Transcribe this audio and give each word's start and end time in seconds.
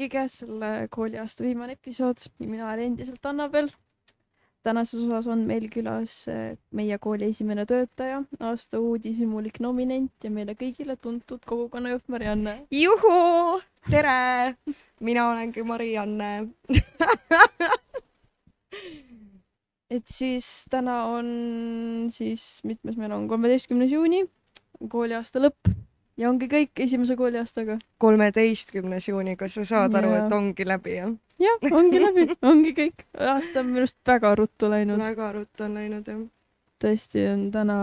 ongi 0.00 0.14
käes 0.14 0.38
selle 0.40 0.88
kooliaasta 0.88 1.44
viimane 1.44 1.74
episood 1.76 2.22
ja 2.40 2.46
mina 2.48 2.64
olen 2.70 2.80
endiselt 2.80 3.26
Annabel. 3.28 3.66
tänases 4.62 5.02
osas 5.04 5.26
on 5.28 5.42
meil 5.48 5.66
külas 5.72 6.28
eh, 6.28 6.56
meie 6.72 6.98
kooli 6.98 7.28
esimene 7.28 7.66
töötaja, 7.68 8.22
aasta 8.40 8.80
uudishimulik 8.80 9.60
nominent 9.60 10.24
ja 10.24 10.30
meile 10.30 10.54
kõigile 10.56 10.96
tuntud 10.96 11.44
kogukonnajuht 11.44 12.08
Marianne. 12.08 12.66
juhuu, 12.72 13.60
tere, 13.90 14.56
mina 15.00 15.28
olengi 15.34 15.62
Marianne 15.68 16.48
et 19.96 20.08
siis 20.08 20.64
täna 20.72 21.04
on 21.12 21.28
siis, 22.08 22.64
mitmes 22.64 22.96
meil 22.96 23.12
on, 23.12 23.28
kolmeteistkümnes 23.28 23.92
juuni, 23.92 24.24
kooliaasta 24.88 25.44
lõpp 25.44 25.89
ja 26.20 26.28
ongi 26.28 26.48
kõik 26.50 26.82
esimese 26.84 27.16
kooliaastaga. 27.16 27.78
kolmeteistkümnes 27.98 29.08
juuni, 29.08 29.36
kas 29.40 29.56
sa 29.58 29.64
saad 29.64 29.96
aru, 29.98 30.12
Jaa. 30.14 30.26
et 30.26 30.34
ongi 30.36 30.66
läbi, 30.68 30.96
jah? 30.98 31.12
jah, 31.40 31.68
ongi 31.72 32.02
läbi, 32.02 32.26
ongi 32.52 32.74
kõik. 32.76 33.06
aasta 33.18 33.62
on 33.62 33.70
minu 33.70 33.84
arust 33.84 33.98
väga 34.06 34.34
ruttu 34.38 34.70
läinud. 34.70 35.00
väga 35.00 35.32
ruttu 35.38 35.66
on 35.66 35.78
läinud, 35.80 36.10
jah. 36.12 36.24
tõesti 36.82 37.24
on 37.32 37.46
täna, 37.54 37.78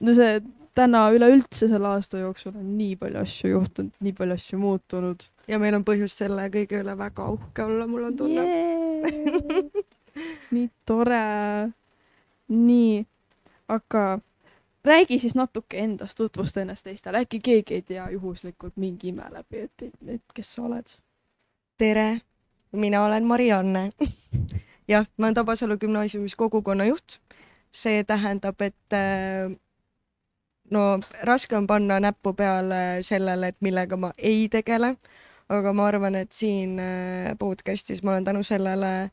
no 0.00 0.16
see 0.16 0.36
täna 0.74 1.04
üleüldse 1.14 1.68
selle 1.70 1.90
aasta 1.94 2.22
jooksul 2.22 2.54
on 2.58 2.74
nii 2.78 2.96
palju 3.00 3.22
asju 3.22 3.50
juhtunud, 3.52 3.94
nii 4.02 4.14
palju 4.18 4.38
asju 4.38 4.60
muutunud. 4.62 5.26
ja 5.50 5.58
meil 5.62 5.78
on 5.78 5.86
põhjust 5.86 6.22
selle 6.22 6.46
kõige 6.54 6.82
üle 6.82 6.98
väga 6.98 7.30
uhke 7.36 7.66
olla, 7.66 7.88
mul 7.90 8.10
on 8.10 8.20
tunne 8.20 8.46
Yeah! 8.48 9.66
nii 10.54 10.68
tore. 10.86 11.24
nii, 12.48 13.04
aga 13.68 14.04
räägi 14.84 15.18
siis 15.18 15.34
natuke 15.34 15.78
endast, 15.78 16.16
tutvusta 16.16 16.60
ennast 16.60 16.84
teistele, 16.84 17.18
äkki 17.24 17.40
keegi 17.44 17.74
ei 17.74 17.82
tea 17.82 18.10
juhuslikult 18.10 18.76
mingi 18.76 19.08
ime 19.08 19.24
läbi, 19.30 19.64
et, 19.64 19.82
et 20.06 20.22
kes 20.34 20.54
sa 20.54 20.62
oled. 20.62 20.96
tere, 21.78 22.20
mina 22.72 23.04
olen 23.04 23.24
Marianne. 23.24 23.90
jah, 24.88 25.06
ma 25.16 25.26
olen 25.26 25.34
Tabasalu 25.34 25.78
gümnaasiumis 25.78 26.36
kogukonnajuht. 26.36 27.18
see 27.74 28.04
tähendab, 28.04 28.60
et 28.62 28.92
äh, 28.92 29.50
no 30.70 31.00
raske 31.22 31.56
on 31.56 31.66
panna 31.66 32.00
näppu 32.00 32.32
peale 32.32 33.02
sellele, 33.02 33.48
et 33.48 33.56
millega 33.60 33.96
ma 33.96 34.12
ei 34.18 34.48
tegele, 34.48 34.96
aga 35.48 35.72
ma 35.72 35.86
arvan, 35.86 36.14
et 36.14 36.32
siin 36.32 36.78
äh, 36.78 37.34
podcast'is 37.38 38.02
ma 38.02 38.12
olen 38.12 38.24
tänu 38.24 38.42
sellele, 38.42 39.10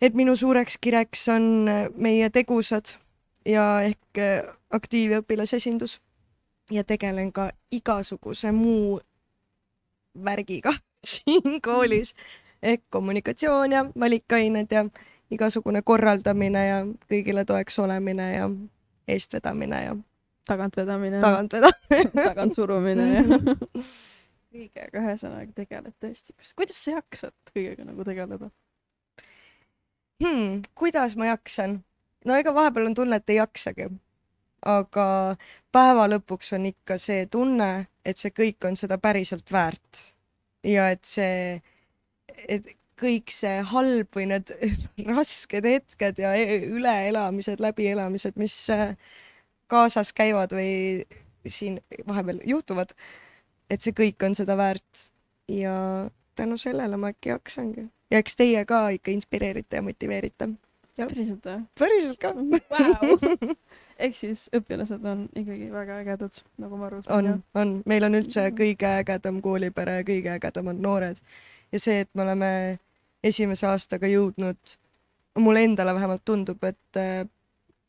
et 0.00 0.14
minu 0.14 0.36
suureks 0.36 0.78
kireks 0.78 1.28
on 1.28 1.68
äh, 1.68 1.88
meie 1.96 2.30
tegusad 2.30 3.00
ja 3.46 3.82
ehk 3.82 4.18
äh, 4.18 4.42
aktiiv- 4.74 5.12
ja 5.12 5.20
õpilasesindus 5.22 6.00
ja 6.70 6.84
tegelen 6.84 7.32
ka 7.32 7.50
igasuguse 7.72 8.52
muu 8.52 9.00
värgiga 10.24 10.72
siin 11.12 11.60
koolis 11.62 12.14
ehk 12.62 12.82
kommunikatsioon 12.90 13.72
ja 13.72 13.84
valikained 14.00 14.70
ja 14.70 14.84
igasugune 15.30 15.82
korraldamine 15.82 16.66
ja 16.66 16.78
kõigile 17.10 17.44
toeks 17.46 17.78
olemine 17.78 18.32
ja 18.34 18.50
eestvedamine 19.08 19.84
ja 19.84 19.96
tagantvedamine, 20.46 21.20
tagantvedamine. 21.20 22.10
tagantsurumine 22.30 23.06
ja 23.14 23.22
kõigega 24.50 25.04
ühesõnaga 25.04 25.52
tegeled 25.54 25.94
tõesti. 26.02 26.34
kas, 26.36 26.54
kuidas 26.58 26.80
sa 26.84 26.96
jaksad 26.98 27.36
kõigega 27.52 27.86
nagu 27.86 28.04
tegeleda? 28.06 28.50
hmm, 30.22 30.66
kuidas 30.74 31.16
ma 31.16 31.30
jaksan? 31.30 31.80
No 32.24 32.36
ega 32.36 32.54
vahepeal 32.54 32.90
on 32.90 32.94
tunne, 32.94 33.16
et 33.16 33.30
ei 33.30 33.40
jaksagi. 33.40 33.88
aga 34.66 35.06
päeva 35.72 36.04
lõpuks 36.10 36.52
on 36.56 36.66
ikka 36.68 36.98
see 37.00 37.24
tunne, 37.32 37.86
et 38.04 38.20
see 38.20 38.32
kõik 38.36 38.66
on 38.68 38.76
seda 38.76 38.98
päriselt 38.98 39.52
väärt. 39.52 40.12
ja 40.64 40.90
et 40.90 41.04
see, 41.04 41.62
et 42.48 42.76
kõik 43.00 43.32
see 43.32 43.60
halb 43.72 44.12
või 44.16 44.26
need 44.34 44.52
rasked 45.16 45.66
hetked 45.66 46.20
ja 46.20 46.34
e- 46.36 46.60
üleelamised, 46.68 47.60
läbielamised, 47.62 48.36
mis 48.40 48.56
äh, 48.74 48.94
kaasas 49.70 50.12
käivad 50.16 50.52
või 50.52 51.06
siin 51.48 51.80
vahepeal 52.08 52.42
juhtuvad, 52.44 52.92
et 53.70 53.80
see 53.80 53.96
kõik 53.96 54.20
on 54.26 54.36
seda 54.36 54.56
väärt. 54.60 55.10
ja 55.50 56.10
tänu 56.36 56.56
sellele 56.56 56.96
ma 56.96 57.10
äkki 57.10 57.28
jaksangi. 57.32 57.88
ja 58.10 58.18
eks 58.18 58.36
teie 58.36 58.64
ka 58.64 58.88
ikka 58.88 59.10
inspireerite 59.10 59.76
ja 59.76 59.82
motiveerite. 59.82 60.48
Päriselt 61.08 61.46
või 61.46 61.62
päriselt 61.78 62.20
ka 62.20 62.34
wow. 62.36 63.54
ehk 64.04 64.16
siis 64.16 64.46
õpilased 64.56 65.04
on 65.06 65.24
ikkagi 65.36 65.70
väga 65.72 66.00
ägedad, 66.04 66.42
nagu 66.60 66.76
ma 66.80 66.88
aru 66.90 67.02
saan. 67.04 67.32
on, 67.32 67.42
on, 67.54 67.74
meil 67.88 68.06
on 68.08 68.20
üldse 68.20 68.50
kõige 68.56 68.92
ägedam 69.00 69.40
koolipere, 69.44 70.00
kõige 70.08 70.34
ägedamad 70.36 70.80
noored 70.80 71.20
ja 71.72 71.80
see, 71.82 72.04
et 72.04 72.10
me 72.14 72.24
oleme 72.26 72.52
esimese 73.24 73.68
aastaga 73.68 74.08
jõudnud, 74.10 74.76
mulle 75.38 75.64
endale 75.64 75.94
vähemalt 75.94 76.24
tundub, 76.24 76.64
et 76.64 77.00
äh, 77.00 77.26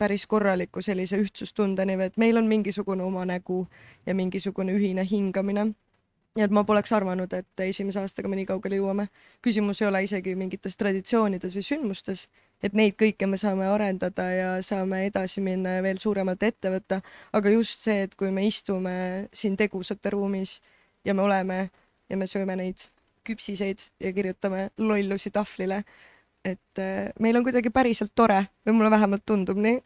päris 0.01 0.25
korraliku 0.27 0.81
sellise 0.81 1.19
ühtsustundeni 1.21 1.97
või 1.99 2.09
et 2.09 2.19
meil 2.21 2.39
on 2.39 2.49
mingisugune 2.49 3.03
oma 3.05 3.25
nägu 3.29 3.65
ja 4.05 4.15
mingisugune 4.17 4.73
ühine 4.73 5.05
hingamine. 5.07 5.71
Ja 6.37 6.47
et 6.47 6.53
ma 6.53 6.63
poleks 6.67 6.93
arvanud, 6.95 7.33
et 7.35 7.63
esimese 7.65 7.99
aastaga 8.01 8.29
me 8.31 8.37
nii 8.39 8.47
kaugele 8.49 8.79
jõuame. 8.79 9.07
küsimus 9.43 9.81
ei 9.81 9.87
ole 9.87 10.03
isegi 10.05 10.35
mingites 10.35 10.77
traditsioonides 10.79 11.55
või 11.57 11.65
sündmustes, 11.67 12.27
et 12.63 12.73
neid 12.77 12.95
kõike 12.99 13.27
me 13.27 13.37
saame 13.41 13.67
arendada 13.67 14.27
ja 14.31 14.51
saame 14.63 15.05
edasi 15.09 15.41
minna 15.41 15.77
ja 15.77 15.83
veel 15.83 15.99
suuremalt 15.99 16.43
ette 16.43 16.71
võtta, 16.71 17.01
aga 17.33 17.51
just 17.51 17.83
see, 17.87 18.07
et 18.07 18.15
kui 18.15 18.31
me 18.31 18.45
istume 18.47 19.27
siin 19.33 19.57
tegusate 19.59 20.13
ruumis 20.15 20.59
ja 21.05 21.13
me 21.13 21.25
oleme 21.25 21.59
ja 22.09 22.17
me 22.17 22.27
sööme 22.27 22.55
neid 22.55 22.87
küpsiseid 23.27 23.91
ja 23.99 24.13
kirjutame 24.13 24.69
lollusi 24.77 25.31
tahvlile, 25.31 25.83
et 26.45 26.79
äh, 26.79 27.11
meil 27.19 27.37
on 27.37 27.45
kuidagi 27.45 27.69
päriselt 27.69 28.15
tore 28.15 28.45
või 28.65 28.79
mulle 28.79 28.89
vähemalt 28.93 29.27
tundub 29.27 29.59
nii. 29.61 29.81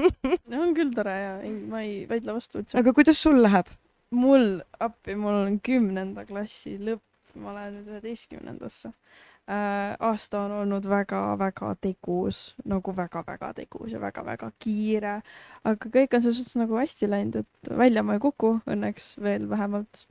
on 0.62 0.72
küll 0.76 0.94
tore 0.94 1.18
ja 1.18 1.38
ei, 1.42 1.52
ma 1.52 1.82
ei 1.82 2.04
vaidle 2.08 2.38
vastu 2.38 2.62
üldse. 2.62 2.78
aga 2.78 2.94
kuidas 2.96 3.18
sul 3.20 3.42
läheb? 3.42 3.68
Mul 4.10 4.60
appi, 4.80 5.14
mul 5.14 5.40
on 5.46 5.58
kümnenda 5.64 6.24
klassi 6.28 6.76
lõpp, 6.80 7.04
ma 7.40 7.54
lähen 7.54 7.78
nüüd 7.78 7.90
üheteistkümnendasse 7.94 8.90
äh,. 8.90 9.96
aasta 9.98 10.44
on 10.46 10.54
olnud 10.60 10.86
väga-väga 10.90 11.74
tegus, 11.80 12.54
nagu 12.68 12.94
väga-väga 12.96 13.52
tegus 13.60 13.94
ja 13.94 14.00
väga-väga 14.02 14.50
kiire, 14.58 15.20
aga 15.64 15.92
kõik 15.98 16.16
on 16.16 16.24
selles 16.24 16.40
suhtes 16.40 16.58
nagu 16.58 16.78
hästi 16.78 17.10
läinud, 17.10 17.44
et 17.44 17.76
välja 17.82 18.02
ma 18.02 18.18
ei 18.18 18.22
kuku 18.22 18.56
õnneks 18.66 19.14
veel 19.22 19.46
vähemalt 19.50 20.06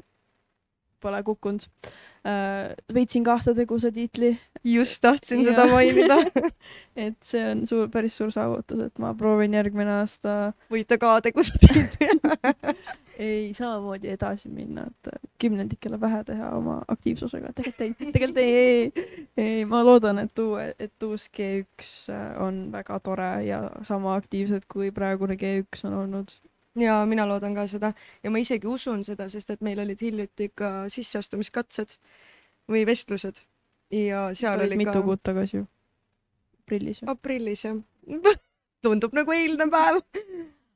pole 1.03 1.19
kukkunud 1.23 1.67
äh,. 2.27 2.71
võitsin 2.95 3.27
ka 3.27 3.35
aasta 3.35 3.55
tegusa 3.55 3.91
tiitli, 3.95 4.31
just 4.63 5.01
tahtsin 5.03 5.43
Jaa. 5.43 5.51
seda 5.51 5.67
mainida. 5.71 6.19
et 7.07 7.19
see 7.23 7.43
on 7.51 7.67
suur, 7.67 7.91
päris 7.91 8.15
suur 8.19 8.31
saavutus, 8.35 8.87
et 8.87 9.03
ma 9.03 9.13
proovin 9.19 9.59
järgmine 9.59 9.99
aasta 9.99 10.53
võite 10.71 10.99
ka 11.01 11.17
tegusad 11.27 11.67
ei 13.19 13.53
samamoodi 13.53 14.09
edasi 14.13 14.49
minna, 14.49 14.85
et 14.87 15.29
kümnendikele 15.41 15.99
pähe 15.99 16.21
teha 16.23 16.51
oma 16.55 16.79
aktiivsusega, 16.87 17.51
tegelikult 17.57 17.81
ei, 17.83 18.11
tegelikult 18.15 18.41
ei, 18.43 18.55
ei, 18.55 19.25
ei, 19.37 19.65
ma 19.67 19.81
loodan, 19.83 20.21
et 20.23 20.39
uue, 20.39 20.69
et 20.79 21.07
uus 21.07 21.27
G1 21.35 22.15
on 22.45 22.61
väga 22.71 22.99
tore 23.03 23.31
ja 23.47 23.63
sama 23.87 24.15
aktiivsed 24.15 24.69
kui 24.71 24.91
praegune 24.95 25.35
G1 25.39 25.85
on 25.89 25.97
olnud. 26.03 26.35
ja 26.79 27.01
mina 27.05 27.27
loodan 27.27 27.55
ka 27.55 27.67
seda 27.67 27.93
ja 28.23 28.31
ma 28.31 28.39
isegi 28.39 28.67
usun 28.67 29.03
seda, 29.03 29.27
sest 29.29 29.51
et 29.51 29.61
meil 29.65 29.79
olid 29.83 29.99
hiljuti 30.01 30.51
ka 30.55 30.87
sisseastumiskatsed 30.87 31.97
või 32.71 32.85
vestlused 32.87 33.43
ja 33.91 34.29
seal 34.37 34.63
oli 34.63 34.77
mitu 34.79 34.93
ka 34.95 35.03
kuud 35.03 35.23
tagasi 35.23 35.57
ju, 35.57 35.65
aprillis 36.63 37.03
aprillis 37.03 37.65
jah. 37.65 37.81
tundub 38.85 39.13
nagu 39.17 39.35
eilne 39.35 39.67
päev. 39.71 39.99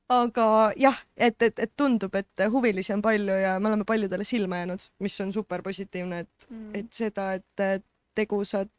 Aga 0.10 0.74
jah, 0.80 1.00
et, 1.18 1.42
et, 1.42 1.60
et 1.60 1.72
tundub, 1.78 2.16
et 2.16 2.46
huvilisi 2.52 2.94
on 2.94 3.02
palju 3.02 3.38
ja 3.40 3.56
me 3.60 3.72
oleme 3.72 3.86
paljudele 3.88 4.26
silma 4.28 4.62
jäänud, 4.62 4.84
mis 5.00 5.16
on 5.22 5.34
super 5.34 5.64
positiivne, 5.64 6.20
et, 6.26 6.48
et 6.74 6.92
seda, 6.94 7.34
et 7.40 7.84
tegusad 8.16 8.70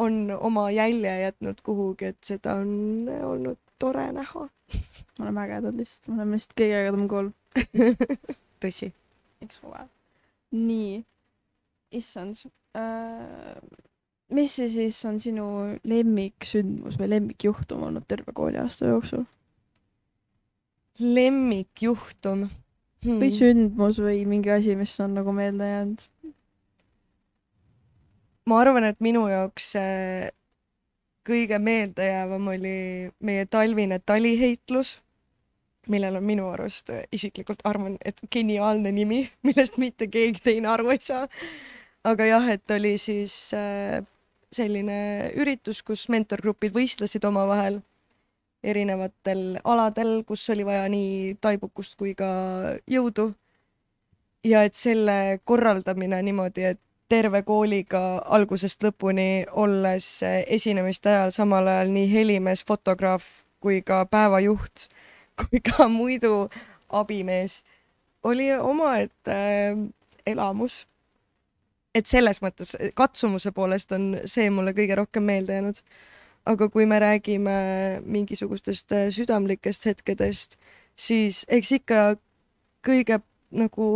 on 0.00 0.30
oma 0.40 0.70
jälje 0.70 1.20
jätnud 1.20 1.60
kuhugi, 1.62 2.04
et 2.12 2.24
seda 2.24 2.54
on 2.62 3.08
olnud 3.22 3.58
tore 3.78 4.12
näha. 4.12 4.48
me 5.18 5.24
oleme 5.24 5.40
ägedad 5.40 5.76
lihtsalt, 5.76 6.08
me 6.08 6.14
oleme 6.14 6.38
lihtsalt 6.38 6.56
kõige 6.60 6.80
ägedam 6.80 7.08
kool, 7.10 7.30
tõsi. 8.64 8.92
eks 9.44 9.60
ole. 9.68 9.86
nii, 10.56 11.02
issand 11.98 12.44
äh,. 12.78 13.58
mis 14.32 14.56
see 14.56 14.68
siis 14.72 15.04
on 15.04 15.20
sinu 15.20 15.46
lemmiksündmus 15.84 16.96
või 17.00 17.10
lemmikjuhtum 17.16 17.84
olnud 17.90 18.08
terve 18.08 18.32
kooliaasta 18.32 18.88
jooksul? 18.94 19.26
Lemmikjuhtum 21.00 22.46
hmm. 22.46 23.18
või 23.22 23.30
sündmus 23.32 24.00
või 24.02 24.24
mingi 24.28 24.52
asi, 24.52 24.76
mis 24.76 24.94
on 25.00 25.16
nagu 25.18 25.32
meelde 25.32 25.68
jäänud? 25.68 26.06
ma 28.46 28.60
arvan, 28.60 28.84
et 28.90 28.98
minu 29.00 29.26
jaoks 29.30 29.72
see 29.76 30.30
kõige 31.26 31.58
meeldejäävam 31.62 32.48
oli 32.50 32.76
meie 33.22 33.46
talvine 33.46 34.00
taliheitlus, 34.02 34.96
millel 35.92 36.18
on 36.18 36.26
minu 36.26 36.48
arust 36.50 36.90
isiklikult 37.14 37.62
arvan, 37.64 37.96
et 38.04 38.18
geniaalne 38.32 38.92
nimi, 38.94 39.24
millest 39.46 39.78
mitte 39.82 40.10
keegi 40.10 40.42
teine 40.42 40.72
aru 40.74 40.90
ei 40.94 41.02
saa. 41.02 41.28
aga 42.04 42.26
jah, 42.26 42.48
et 42.50 42.70
oli 42.74 42.96
siis 42.98 43.54
äh, 43.54 44.02
selline 44.52 45.30
üritus, 45.38 45.82
kus 45.86 46.08
mentorgrupid 46.10 46.74
võistlesid 46.74 47.24
omavahel 47.24 47.80
erinevatel 48.62 49.58
aladel, 49.64 50.22
kus 50.26 50.48
oli 50.50 50.66
vaja 50.66 50.88
nii 50.88 51.36
taibukust 51.40 51.96
kui 51.98 52.14
ka 52.14 52.30
jõudu. 52.90 53.32
ja 54.44 54.64
et 54.64 54.74
selle 54.74 55.40
korraldamine 55.44 56.22
niimoodi, 56.22 56.64
et 56.64 56.80
terve 57.08 57.42
kooliga 57.42 58.22
algusest 58.24 58.82
lõpuni 58.82 59.44
olles 59.52 60.22
esinemiste 60.46 61.10
ajal 61.10 61.30
samal 61.30 61.68
ajal 61.68 61.92
nii 61.92 62.08
helimees, 62.12 62.64
fotograaf 62.64 63.26
kui 63.60 63.82
ka 63.82 64.04
päevajuht 64.06 64.88
kui 65.36 65.60
ka 65.60 65.88
muidu 66.00 66.48
abimees 66.90 67.62
oli 68.22 68.52
omaette 68.54 69.32
äh, 69.32 69.78
elamus. 70.26 70.86
et 71.94 72.06
selles 72.06 72.38
mõttes 72.40 72.72
katsumuse 72.96 73.50
poolest 73.52 73.92
on 73.92 74.14
see 74.24 74.48
mulle 74.50 74.72
kõige 74.72 74.96
rohkem 74.96 75.26
meelde 75.28 75.58
jäänud. 75.58 75.82
Aga 76.46 76.68
kui 76.68 76.86
me 76.86 76.98
räägime 76.98 77.56
mingisugustest 78.04 78.92
äh, 78.92 79.08
südamlikest 79.14 79.86
hetkedest, 79.86 80.58
siis 80.96 81.44
eks 81.48 81.72
ikka 81.78 82.00
kõige 82.86 83.20
nagu 83.52 83.88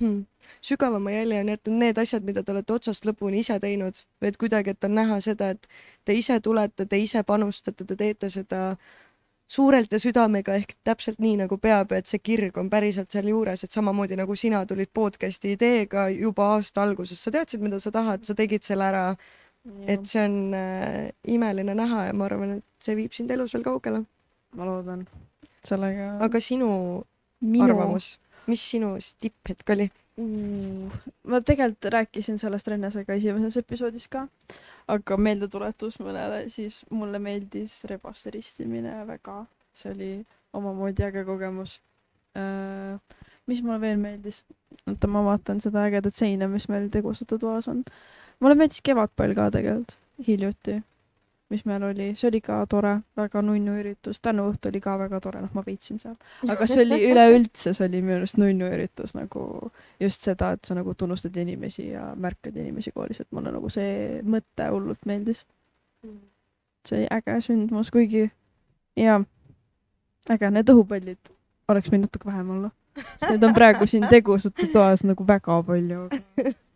hmm, 0.00 0.22
sügavama 0.60 1.10
jälje 1.10 1.40
on 1.40 1.48
jätnud 1.48 1.78
need 1.82 1.98
asjad, 1.98 2.24
mida 2.24 2.42
te 2.42 2.52
olete 2.52 2.72
otsast 2.72 3.06
lõpuni 3.08 3.42
ise 3.42 3.58
teinud. 3.60 3.98
Või 4.22 4.32
et 4.32 4.38
kuidagi, 4.40 4.74
et 4.74 4.86
on 4.86 4.94
näha 4.94 5.20
seda, 5.24 5.50
et 5.56 5.68
te 6.04 6.14
ise 6.14 6.38
tulete, 6.40 6.86
te 6.86 7.00
ise 7.02 7.22
panustate, 7.26 7.84
te 7.84 7.96
teete 7.96 8.30
seda 8.30 8.62
suurelt 9.48 9.92
ja 9.92 9.98
südamega 10.00 10.58
ehk 10.60 10.74
täpselt 10.84 11.22
nii, 11.24 11.38
nagu 11.42 11.56
peab 11.58 11.92
et 11.96 12.06
see 12.10 12.20
kirg 12.20 12.56
on 12.60 12.68
päriselt 12.70 13.12
sealjuures, 13.12 13.64
et 13.64 13.72
samamoodi 13.72 14.18
nagu 14.20 14.36
sina 14.36 14.64
tulid 14.68 14.92
podcast'i 14.94 15.54
ideega 15.56 16.08
juba 16.12 16.52
aasta 16.56 16.84
alguses, 16.84 17.22
sa 17.22 17.32
teadsid, 17.32 17.64
mida 17.64 17.80
sa 17.80 17.92
tahad, 17.94 18.26
sa 18.28 18.36
tegid 18.36 18.66
selle 18.66 18.88
ära. 18.92 19.04
Et 19.86 20.06
see 20.08 20.24
on 20.24 20.54
äh, 20.56 21.10
imeline 21.24 21.74
näha 21.76 22.08
ja 22.08 22.16
ma 22.16 22.28
arvan, 22.28 22.58
et 22.58 22.84
see 22.84 22.96
viib 22.98 23.14
sind 23.16 23.30
elus 23.30 23.54
veel 23.56 23.66
kaugele. 23.66 24.04
ma 24.56 24.64
loodan 24.68 25.06
sellega. 25.64 26.16
aga 26.24 26.40
sinu 26.40 26.68
Minu... 27.40 27.64
arvamus, 27.64 28.16
mis 28.48 28.64
sinu 28.70 28.96
tipphetk 29.20 29.74
oli? 29.76 29.90
ma 30.18 31.38
tegelikult 31.46 31.92
rääkisin 31.94 32.40
sellest 32.40 32.68
Rennesega 32.68 33.14
esimeses 33.14 33.56
episoodis 33.60 34.08
ka, 34.10 34.24
aga 34.90 35.18
meeldetuletus 35.20 36.00
mõnele, 36.02 36.48
siis 36.50 36.80
mulle 36.90 37.20
meeldis 37.22 37.84
rebaste 37.86 38.32
ristimine 38.34 38.96
väga, 39.06 39.44
see 39.78 39.92
oli 39.94 40.10
omamoodi 40.58 41.06
äge 41.06 41.22
kogemus 41.28 41.78
äh,. 42.34 42.98
mis 43.46 43.62
mulle 43.62 43.80
veel 43.80 44.02
meeldis? 44.02 44.42
oota, 44.88 45.10
ma 45.10 45.22
vaatan 45.24 45.62
seda 45.62 45.86
ägedat 45.86 46.16
seina, 46.16 46.48
mis 46.50 46.66
meil 46.72 46.88
tegusate 46.92 47.38
toas 47.38 47.68
on. 47.70 47.84
Mulle 48.42 48.58
meeldis 48.58 48.84
kevadpall 48.84 49.34
ka 49.38 49.50
tegelikult, 49.54 49.96
hiljuti 50.26 50.78
mis 51.48 51.64
meil 51.64 51.82
oli, 51.82 52.10
see 52.16 52.28
oli 52.28 52.40
ka 52.44 52.58
tore, 52.68 52.92
väga 53.16 53.40
nunnu 53.44 53.78
üritus, 53.80 54.20
tänuõhtu 54.24 54.68
oli 54.68 54.80
ka 54.84 54.96
väga 55.00 55.20
tore, 55.24 55.40
noh, 55.44 55.52
ma 55.56 55.62
veitsin 55.64 56.00
seal, 56.00 56.16
aga 56.52 56.66
see 56.68 56.82
oli 56.84 56.98
üleüldse, 57.08 57.72
see 57.76 57.86
oli 57.86 58.02
minu 58.04 58.18
arust 58.18 58.36
nunnu 58.40 58.68
üritus 58.68 59.14
nagu 59.16 59.44
just 60.02 60.26
seda, 60.26 60.52
et 60.56 60.68
sa 60.68 60.76
nagu 60.76 60.92
tunnustad 60.98 61.36
inimesi 61.40 61.88
ja 61.94 62.10
märkad 62.20 62.56
inimesi 62.56 62.92
koolis, 62.92 63.22
et 63.24 63.30
mulle 63.32 63.52
nagu 63.54 63.72
see 63.72 64.20
mõte 64.28 64.68
hullult 64.74 65.08
meeldis. 65.08 65.44
see 66.88 67.00
oli 67.00 67.08
äge 67.16 67.40
sündmus, 67.48 67.92
kuigi 67.94 68.26
jaa, 69.00 69.22
äge, 70.28 70.52
need 70.52 70.74
õhupallid 70.74 71.32
oleks 71.68 71.88
võinud 71.92 72.10
natuke 72.10 72.28
vähem 72.28 72.52
olla, 72.58 72.70
sest 73.16 73.30
need 73.32 73.48
on 73.48 73.56
praegu 73.56 73.88
siin 73.88 74.04
tegusate 74.08 74.68
toas 74.72 75.04
nagu 75.08 75.24
väga 75.24 75.62
palju, 75.64 76.04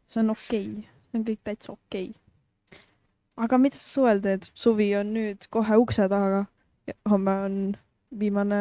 see 0.09 0.25
on 0.25 0.33
okei. 0.33 0.65
okay., 0.65 0.92
see 1.13 1.21
on 1.21 1.29
kõik 1.29 1.45
täitsa 1.45 1.77
okei 1.77 2.09
okay 2.11 2.23
aga 3.37 3.59
mida 3.61 3.79
sa 3.79 3.89
suvel 3.89 4.21
teed? 4.25 4.51
suvi 4.55 4.91
on 4.99 5.15
nüüd 5.17 5.49
kohe 5.53 5.79
ukse 5.81 6.09
taga. 6.11 6.45
homme 7.09 7.35
on 7.47 7.57
viimane 8.19 8.61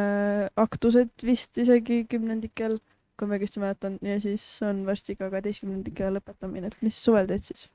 aktused 0.59 1.25
vist 1.25 1.57
isegi 1.59 2.05
kümnendikel, 2.09 2.77
kui 3.19 3.27
ma 3.27 3.35
õigesti 3.35 3.59
mäletan, 3.59 3.97
ja 4.05 4.15
siis 4.23 4.43
on 4.63 4.85
varsti 4.87 5.17
ka 5.19 5.29
kaheteistkümnendike 5.33 6.11
lõpetamine, 6.15 6.71
et 6.71 6.85
mis 6.85 6.97
suvel 6.97 7.27
teed 7.29 7.43
siis? 7.49 7.67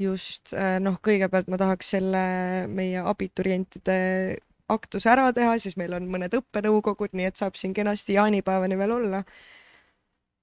just, 0.00 0.54
äh, 0.56 0.78
noh, 0.80 0.96
kõigepealt 1.04 1.50
ma 1.52 1.58
tahaks 1.60 1.90
selle 1.92 2.20
meie 2.72 3.02
abiturientide 3.04 3.96
aktuse 4.72 5.10
ära 5.12 5.28
teha, 5.36 5.58
siis 5.60 5.76
meil 5.76 5.92
on 5.92 6.06
mõned 6.08 6.32
õppenõukogud, 6.38 7.12
nii 7.12 7.28
et 7.28 7.40
saab 7.40 7.58
siin 7.60 7.74
kenasti 7.76 8.16
jaanipäevani 8.16 8.78
veel 8.80 8.96
olla. 8.96 9.24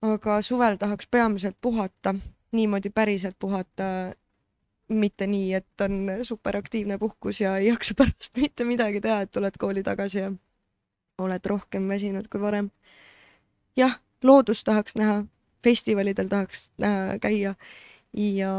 aga 0.06 0.42
suvel 0.46 0.78
tahaks 0.78 1.10
peamiselt 1.10 1.58
puhata, 1.62 2.14
niimoodi 2.52 2.90
päriselt 2.90 3.36
puhata 3.40 3.84
mitte 4.88 5.28
nii, 5.28 5.54
et 5.54 5.82
on 5.82 6.08
superaktiivne 6.24 6.98
puhkus 6.98 7.42
ja 7.42 7.58
ei 7.58 7.68
jaksa 7.68 7.94
pärast 8.00 8.38
mitte 8.38 8.66
midagi 8.66 9.02
teha, 9.02 9.22
et 9.22 9.32
tuled 9.32 9.60
kooli 9.60 9.84
tagasi 9.84 10.20
ja 10.20 10.32
oled 11.18 11.46
rohkem 11.46 11.90
väsinud 11.90 12.28
kui 12.32 12.42
varem. 12.42 12.70
jah, 13.78 14.00
loodust 14.24 14.66
tahaks 14.66 14.96
näha, 14.96 15.26
festivalidel 15.64 16.28
tahaks 16.28 16.72
näha, 16.78 17.20
käia 17.22 17.56
ja 18.14 18.54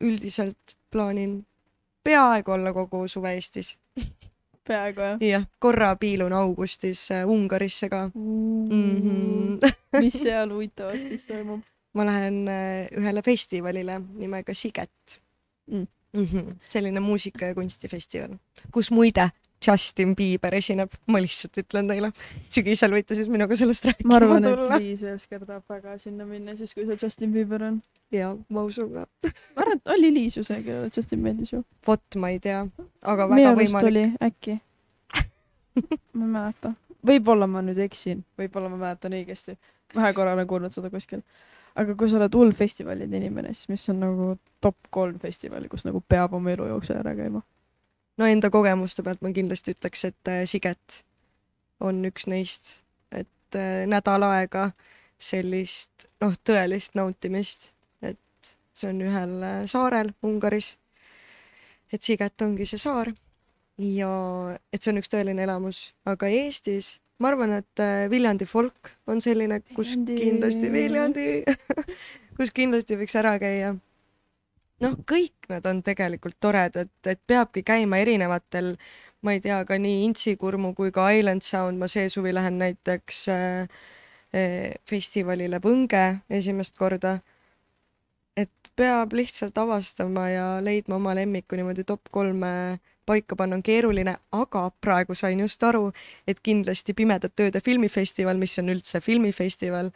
üldiselt 0.00 0.76
plaanin 0.90 1.46
peaaegu 2.04 2.50
olla 2.50 2.72
kogu 2.72 3.08
suve 3.08 3.34
Eestis. 3.34 3.78
peaaegu 4.68 5.00
jah? 5.00 5.18
jah, 5.20 5.46
korra 5.58 5.96
piilun 5.96 6.32
augustis 6.32 7.10
äh, 7.10 7.28
Ungarisse 7.28 7.88
ka 7.88 8.10
mm. 8.14 8.68
-hmm. 8.68 10.00
mis 10.00 10.22
seal 10.22 10.52
huvitavat 10.52 11.08
siis 11.08 11.26
toimub? 11.26 11.60
Ma 11.94 12.06
lähen 12.06 12.42
äh, 12.48 12.88
ühele 12.96 13.22
festivalile 13.26 14.00
nimega 14.00 14.54
Siget 14.54 15.20
mm.. 15.66 15.86
Mm 16.12 16.24
-hmm. 16.24 16.56
selline 16.68 17.00
muusika- 17.00 17.46
ja 17.46 17.54
kunstifestival, 17.54 18.34
kus 18.72 18.90
muide 18.90 19.30
Justin 19.66 20.16
Bieber 20.16 20.54
esineb, 20.54 20.92
ma 21.06 21.20
lihtsalt 21.20 21.58
ütlen 21.60 21.88
teile. 21.90 22.12
sügisel 22.52 22.94
võite 22.94 23.14
siis 23.14 23.28
minuga 23.28 23.56
sellest 23.56 23.84
rääkima 23.84 24.20
tulla. 24.22 24.40
ma 24.40 24.48
arvan, 24.48 24.78
et 24.78 24.82
Liis 24.82 25.02
Velsker 25.02 25.44
tahab 25.44 25.64
väga 25.68 25.98
sinna 25.98 26.26
minna, 26.26 26.56
siis 26.56 26.72
kui 26.74 26.86
see 26.88 26.96
Justin 27.02 27.32
Bieber 27.32 27.62
on. 27.68 27.82
jaa, 28.12 28.32
ma 28.48 28.64
usun 28.64 28.88
ka. 28.94 29.06
ma 29.56 29.62
arvan, 29.62 29.76
et 29.76 29.92
oli 29.96 30.12
Liis 30.14 30.36
ju 30.36 30.44
see, 30.44 30.62
kellele 30.62 30.90
Justin 30.96 31.20
meeldis 31.26 31.52
ju. 31.52 31.62
vot 31.86 32.16
ma 32.16 32.32
ei 32.32 32.40
tea, 32.40 32.64
aga 33.02 33.28
väga 33.28 33.52
võimalik. 33.60 33.90
oli 33.92 34.06
äkki 34.30 34.56
ma 36.14 36.24
ei 36.24 36.32
mäleta. 36.38 36.72
võib-olla 37.06 37.46
ma 37.46 37.62
nüüd 37.62 37.78
eksin, 37.84 38.24
võib-olla 38.40 38.72
ma 38.72 38.80
mäletan 38.86 39.12
õigesti. 39.20 39.58
vähe 39.94 40.12
korra 40.16 40.32
olen 40.32 40.48
kuulnud 40.48 40.72
seda 40.72 40.90
kuskil 40.90 41.20
aga 41.80 41.96
kui 41.96 42.10
sa 42.10 42.18
oled 42.20 42.36
hull 42.36 42.52
festivalide 42.56 43.20
inimene, 43.20 43.54
siis 43.56 43.70
mis 43.72 43.86
on 43.92 44.02
nagu 44.04 44.34
top 44.60 44.90
kolm 44.92 45.18
festivali, 45.22 45.68
kus 45.72 45.86
nagu 45.86 46.02
peab 46.08 46.34
oma 46.36 46.52
elu 46.52 46.68
jooksul 46.74 47.00
ära 47.00 47.14
käima? 47.16 47.42
no 48.20 48.28
enda 48.28 48.50
kogemuste 48.52 49.04
pealt 49.06 49.22
ma 49.24 49.32
kindlasti 49.32 49.74
ütleks, 49.76 50.04
et 50.10 50.30
äh, 50.30 50.42
Siget 50.48 51.02
on 51.80 52.02
üks 52.04 52.26
neist, 52.28 52.80
et 53.12 53.56
äh, 53.56 53.86
nädal 53.88 54.26
aega 54.28 54.70
sellist 55.20 56.08
noh, 56.20 56.36
tõelist 56.44 56.96
nautimist, 56.98 57.70
et 58.04 58.52
see 58.76 58.90
on 58.92 59.00
ühel 59.06 59.34
äh, 59.46 59.62
saarel 59.70 60.12
Ungaris. 60.26 60.74
et 61.92 62.02
Siget 62.02 62.42
ongi 62.44 62.68
see 62.68 62.80
saar 62.80 63.14
ja 63.80 64.12
et 64.72 64.82
see 64.82 64.92
on 64.92 65.00
üks 65.00 65.12
tõeline 65.12 65.46
elamus, 65.46 65.90
aga 66.04 66.28
Eestis 66.28 66.98
ma 67.20 67.28
arvan, 67.28 67.52
et 67.60 67.82
äh, 67.84 68.08
Viljandi 68.10 68.48
folk 68.48 68.94
on 69.06 69.20
selline, 69.20 69.60
kus 69.74 69.94
Viljandi. 69.94 70.16
kindlasti 70.24 70.72
Viljandi 70.72 71.28
kus 72.40 72.52
kindlasti 72.56 72.96
võiks 72.96 73.16
ära 73.20 73.34
käia. 73.40 73.74
noh, 74.80 74.96
kõik 75.08 75.50
nad 75.52 75.66
on 75.68 75.82
tegelikult 75.84 76.38
toredad, 76.40 76.88
et 77.04 77.20
peabki 77.28 77.62
käima 77.66 78.00
erinevatel, 78.00 78.74
ma 79.20 79.34
ei 79.36 79.42
tea, 79.44 79.58
ka 79.68 79.76
nii 79.76 80.06
Intsikurmu 80.06 80.72
kui 80.76 80.92
ka 80.94 81.10
Island 81.12 81.44
Sound, 81.44 81.76
ma 81.76 81.88
see 81.92 82.08
suvi 82.08 82.32
lähen 82.32 82.56
näiteks 82.62 83.26
äh, 83.34 83.82
äh, 84.32 84.72
festivalile 84.88 85.60
Võnge 85.60 86.22
esimest 86.32 86.80
korda. 86.80 87.18
Peab 88.80 89.12
lihtsalt 89.12 89.58
avastama 89.60 90.28
ja 90.32 90.46
leidma 90.64 90.96
oma 90.96 91.12
lemmiku 91.14 91.58
niimoodi 91.58 91.84
top 91.84 92.08
kolme 92.10 92.80
paika 93.06 93.36
panna 93.36 93.58
on 93.58 93.62
keeruline, 93.62 94.14
aga 94.32 94.62
praegu 94.80 95.14
sain 95.18 95.40
just 95.40 95.62
aru, 95.66 95.90
et 96.28 96.40
kindlasti 96.46 96.94
Pimedate 96.94 97.48
Ööde 97.48 97.60
filmifestival, 97.64 98.38
mis 98.38 98.54
on 98.62 98.70
üldse 98.70 99.00
filmifestival, 99.02 99.90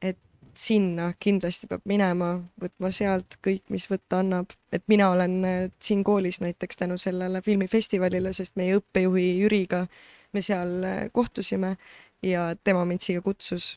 et 0.00 0.18
sinna 0.56 1.10
kindlasti 1.20 1.68
peab 1.70 1.84
minema, 1.84 2.30
võtma 2.62 2.90
sealt 2.94 3.36
kõik, 3.44 3.66
mis 3.74 3.86
võtta 3.90 4.22
annab. 4.24 4.56
et 4.72 4.82
mina 4.88 5.10
olen 5.12 5.36
äh, 5.44 5.70
siin 5.80 6.04
koolis 6.04 6.40
näiteks 6.40 6.80
tänu 6.82 6.96
sellele 6.98 7.42
filmifestivalile, 7.42 8.32
sest 8.32 8.56
meie 8.56 8.80
õppejuhi 8.80 9.28
Jüriga 9.42 9.84
me 10.32 10.42
seal 10.42 10.82
äh, 10.84 10.98
kohtusime 11.12 11.76
ja 12.22 12.54
tema 12.64 12.84
mind 12.84 13.04
siia 13.04 13.20
kutsus. 13.20 13.76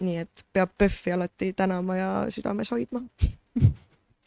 nii 0.00 0.16
et 0.16 0.46
peab 0.52 0.70
PÖFFi 0.78 1.12
alati 1.12 1.52
tänama 1.56 1.96
ja 1.96 2.10
südames 2.28 2.70
hoidma 2.70 3.02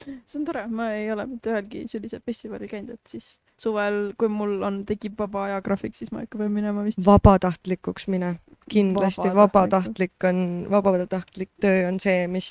see 0.04 0.40
on 0.40 0.46
tore, 0.46 0.68
ma 0.68 0.92
ei 0.98 1.12
ole 1.14 1.26
mitte 1.30 1.54
ühelgi 1.54 1.86
sellisel 1.92 2.24
festivalil 2.26 2.72
käinud, 2.72 2.98
et 2.98 3.16
siis 3.16 3.38
suvel, 3.60 4.00
kui 4.20 4.32
mul 4.32 4.58
on, 4.66 4.82
tekib 4.88 5.20
vaba 5.20 5.46
ajagraafik, 5.50 5.96
siis 5.98 6.12
ma 6.14 6.24
ikka 6.26 6.42
pean 6.42 6.52
minema 6.54 6.84
vist. 6.86 7.00
vabatahtlikuks 7.06 8.10
mine. 8.12 8.36
kindlasti 8.72 9.30
vabatahtlik 9.36 10.28
on, 10.28 10.42
vabatahtlik 10.72 11.52
töö 11.62 11.88
on 11.90 12.00
see, 12.04 12.28
mis 12.32 12.50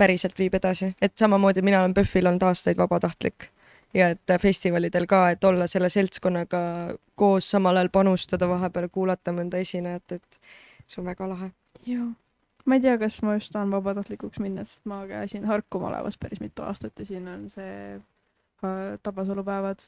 päriselt 0.00 0.38
viib 0.38 0.56
edasi, 0.56 0.94
et 1.02 1.16
samamoodi 1.20 1.62
mina 1.62 1.82
olen 1.84 1.94
PÖFFil 1.94 2.30
olnud 2.30 2.46
aastaid 2.48 2.80
vabatahtlik 2.80 3.50
ja 3.94 4.10
et 4.14 4.34
festivalidel 4.40 5.06
ka, 5.10 5.28
et 5.34 5.44
olla 5.44 5.66
selle 5.70 5.90
seltskonnaga 5.90 6.62
koos, 7.18 7.50
samal 7.50 7.76
ajal 7.76 7.92
panustada, 7.92 8.48
vahepeal 8.48 8.88
kuulata 8.92 9.34
mõnda 9.36 9.60
esinejat, 9.60 10.18
et 10.18 10.40
see 10.86 11.02
on 11.02 11.10
väga 11.10 11.28
lahe. 11.28 11.52
jaa. 11.86 12.08
Ma 12.70 12.78
ei 12.78 12.84
tea, 12.84 12.96
kas 13.00 13.18
ma 13.26 13.34
just 13.34 13.50
tahan 13.54 13.72
vabatahtlikuks 13.74 14.38
minna, 14.42 14.64
sest 14.66 14.84
ma 14.90 15.02
käisin 15.10 15.46
Harku 15.48 15.80
malevas 15.82 16.18
päris 16.20 16.42
mitu 16.42 16.62
aastat 16.66 17.02
ja 17.02 17.08
siin 17.08 17.26
on 17.28 17.48
see 17.50 17.72
äh, 17.96 18.98
Tabasalu 19.02 19.44
päevad, 19.46 19.82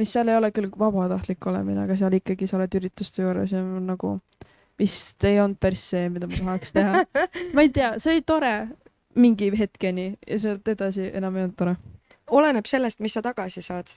mis 0.00 0.12
seal 0.14 0.32
ei 0.32 0.38
ole 0.40 0.52
küll 0.56 0.70
vabatahtlik 0.78 1.46
olemine, 1.52 1.84
aga 1.84 1.96
seal 2.00 2.16
ikkagi 2.16 2.48
sa 2.48 2.56
oled 2.60 2.80
ürituste 2.80 3.24
juures 3.24 3.52
ja 3.52 3.60
nagu 3.62 4.16
vist 4.80 5.24
ei 5.28 5.40
olnud 5.42 5.60
päris 5.60 5.84
see, 5.92 6.08
mida 6.12 6.28
ma 6.30 6.38
tahaks 6.38 6.72
teha. 6.76 7.04
ma 7.54 7.64
ei 7.64 7.72
tea, 7.74 7.94
see 8.02 8.16
oli 8.16 8.24
tore 8.26 8.54
mingi 9.14 9.50
hetkeni 9.58 10.14
ja 10.26 10.38
sealt 10.40 10.68
edasi 10.72 11.10
enam 11.12 11.36
ei 11.36 11.46
olnud 11.46 11.58
tore. 11.58 11.76
Oleneb 12.32 12.66
sellest, 12.68 13.00
mis 13.04 13.14
sa 13.16 13.22
tagasi 13.24 13.62
saad, 13.64 13.90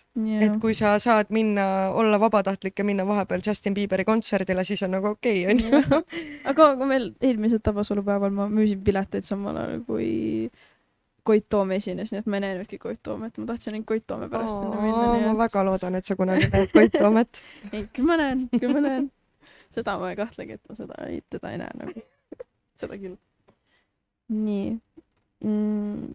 et 0.43 0.59
kui 0.61 0.75
sa 0.77 0.95
saad 0.99 1.31
minna, 1.35 1.65
olla 1.95 2.19
vabatahtlik 2.19 2.79
ja 2.79 2.85
minna 2.87 3.05
vahepeal 3.07 3.43
Justin 3.45 3.73
Bieberi 3.73 4.05
kontserdile, 4.07 4.63
siis 4.67 4.83
on 4.83 4.95
nagu 4.97 5.13
okei 5.15 5.45
okay,, 5.45 5.55
onju. 5.55 6.01
aga 6.51 6.69
kui 6.79 6.89
meil 6.89 7.09
eelmisel 7.23 7.63
Tabasalu 7.63 8.03
päeval 8.05 8.33
ma 8.35 8.47
müüsin 8.51 8.83
pileteid 8.85 9.27
samal 9.27 9.59
ajal 9.61 9.83
kui 9.87 10.09
Koit 11.25 11.47
Toom 11.49 11.71
esines, 11.73 12.11
nii 12.13 12.21
et 12.21 12.27
ma 12.29 12.37
ei 12.37 12.43
näinudki 12.43 12.77
Koit 12.81 12.99
Toomet, 13.03 13.37
ma 13.41 13.47
tahtsin 13.49 13.73
ainult 13.73 13.87
Koit 13.89 14.03
Toome 14.05 14.27
pärast 14.29 14.53
sinna 14.53 14.81
minna, 14.81 15.05
nii 15.13 15.23
ma 15.23 15.31
et 15.31 15.39
väga 15.39 15.63
loodan, 15.65 15.97
et 15.97 16.05
sa 16.05 16.17
kunagi 16.19 16.49
näed 16.53 16.73
Koit 16.73 16.93
Toomet. 16.93 17.41
ei, 17.73 17.87
küll 17.95 18.05
ma 18.05 18.19
näen, 18.21 18.43
küll 18.53 18.75
ma 18.75 18.83
näen. 18.83 19.07
seda 19.73 19.95
ma 20.01 20.11
ei 20.11 20.19
kahtlegi, 20.19 20.59
et 20.59 20.69
ma 20.69 20.77
seda 20.77 20.99
ei, 21.07 21.23
teda 21.33 21.55
ei 21.55 21.63
näe 21.63 21.79
nagu. 21.81 22.03
seda 22.77 22.99
küll. 23.01 23.17
nii 24.29 24.69
mm,. 25.41 26.13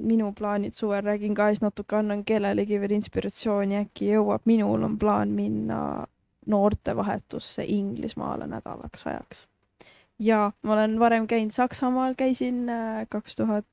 Minu 0.00 0.32
plaanid 0.36 0.74
suvel, 0.76 1.04
räägin 1.04 1.34
ka 1.34 1.50
siis 1.50 1.62
natuke, 1.64 1.96
annan 1.96 2.24
kellelegi 2.24 2.80
veel 2.80 2.96
inspiratsiooni, 2.98 3.80
äkki 3.84 4.12
jõuab, 4.14 4.46
minul 4.48 4.86
on 4.86 4.98
plaan 4.98 5.34
minna 5.36 5.80
noortevahetusse 6.50 7.64
Inglismaale 7.68 8.46
nädalaks 8.50 9.06
ajaks. 9.06 9.46
ja 10.18 10.52
ma 10.62 10.72
olen 10.72 10.98
varem 11.00 11.26
käinud 11.26 11.52
Saksamaal, 11.52 12.14
käisin 12.16 12.68
äh, 12.68 13.06
kaks 13.08 13.36
tuhat 13.36 13.66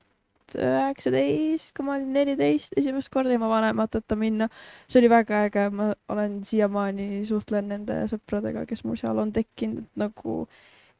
üheksateist, 0.56 1.74
kui 1.76 1.84
ma 1.84 1.96
olin 1.98 2.12
neliteist 2.12 2.76
esimest 2.80 3.10
korda 3.12 3.34
ilma 3.34 3.50
vanemateta 3.50 4.16
minna 4.16 4.48
see 4.86 5.02
oli 5.02 5.10
väga 5.12 5.42
äge, 5.48 5.66
ma 5.70 5.90
olen 6.08 6.38
siiamaani 6.44 7.24
suhtlen 7.28 7.68
nende 7.74 8.00
sõpradega, 8.08 8.64
kes 8.68 8.84
mul 8.84 8.96
seal 9.00 9.20
on 9.20 9.32
tekkinud, 9.36 9.84
nagu 10.00 10.46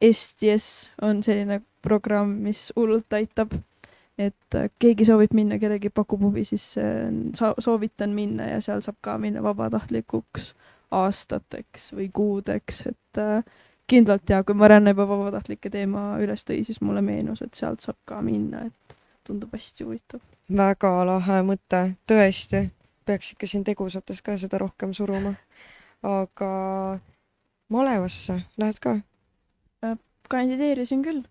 STS 0.04 0.90
on 1.02 1.22
selline 1.26 1.62
programm, 1.82 2.36
mis 2.44 2.68
hullult 2.76 3.12
aitab. 3.16 3.56
Et 4.18 4.54
äh, 4.54 4.70
keegi 4.82 5.06
soovib 5.08 5.34
minna, 5.36 5.58
kellelgi 5.62 5.90
pakub 5.94 6.22
huvi, 6.26 6.44
siis 6.44 6.64
äh, 6.80 7.52
soovitan 7.58 8.14
minna 8.16 8.48
ja 8.52 8.60
seal 8.64 8.82
saab 8.84 8.98
ka 9.04 9.16
minna 9.20 9.42
vabatahtlikuks 9.46 10.52
aastateks 10.98 11.92
või 11.96 12.08
kuudeks, 12.14 12.82
et 12.90 13.20
äh, 13.22 13.42
kindlalt 13.88 14.30
ja 14.30 14.42
kui 14.44 14.56
Marianne 14.58 14.94
juba 14.94 15.08
vabatahtlike 15.08 15.70
teema 15.72 16.10
üles 16.22 16.44
tõi, 16.48 16.62
siis 16.66 16.80
mulle 16.84 17.02
meenus, 17.04 17.42
et 17.44 17.54
sealt 17.58 17.84
saab 17.84 17.98
ka 18.08 18.20
minna, 18.24 18.66
et 18.68 18.98
tundub 19.28 19.52
hästi 19.54 19.86
huvitav. 19.86 20.24
väga 20.56 20.92
lahe 21.06 21.42
mõte, 21.44 21.82
tõesti. 22.08 22.68
peaks 23.08 23.32
ikka 23.32 23.46
siin 23.46 23.64
tegusates 23.64 24.22
ka 24.22 24.36
seda 24.36 24.58
rohkem 24.58 24.92
suruma. 24.92 25.34
aga 26.02 26.50
malevasse 27.68 28.42
lähed 28.56 28.80
ka? 28.80 28.98
kandideerisin 30.28 31.02
küll, 31.02 31.22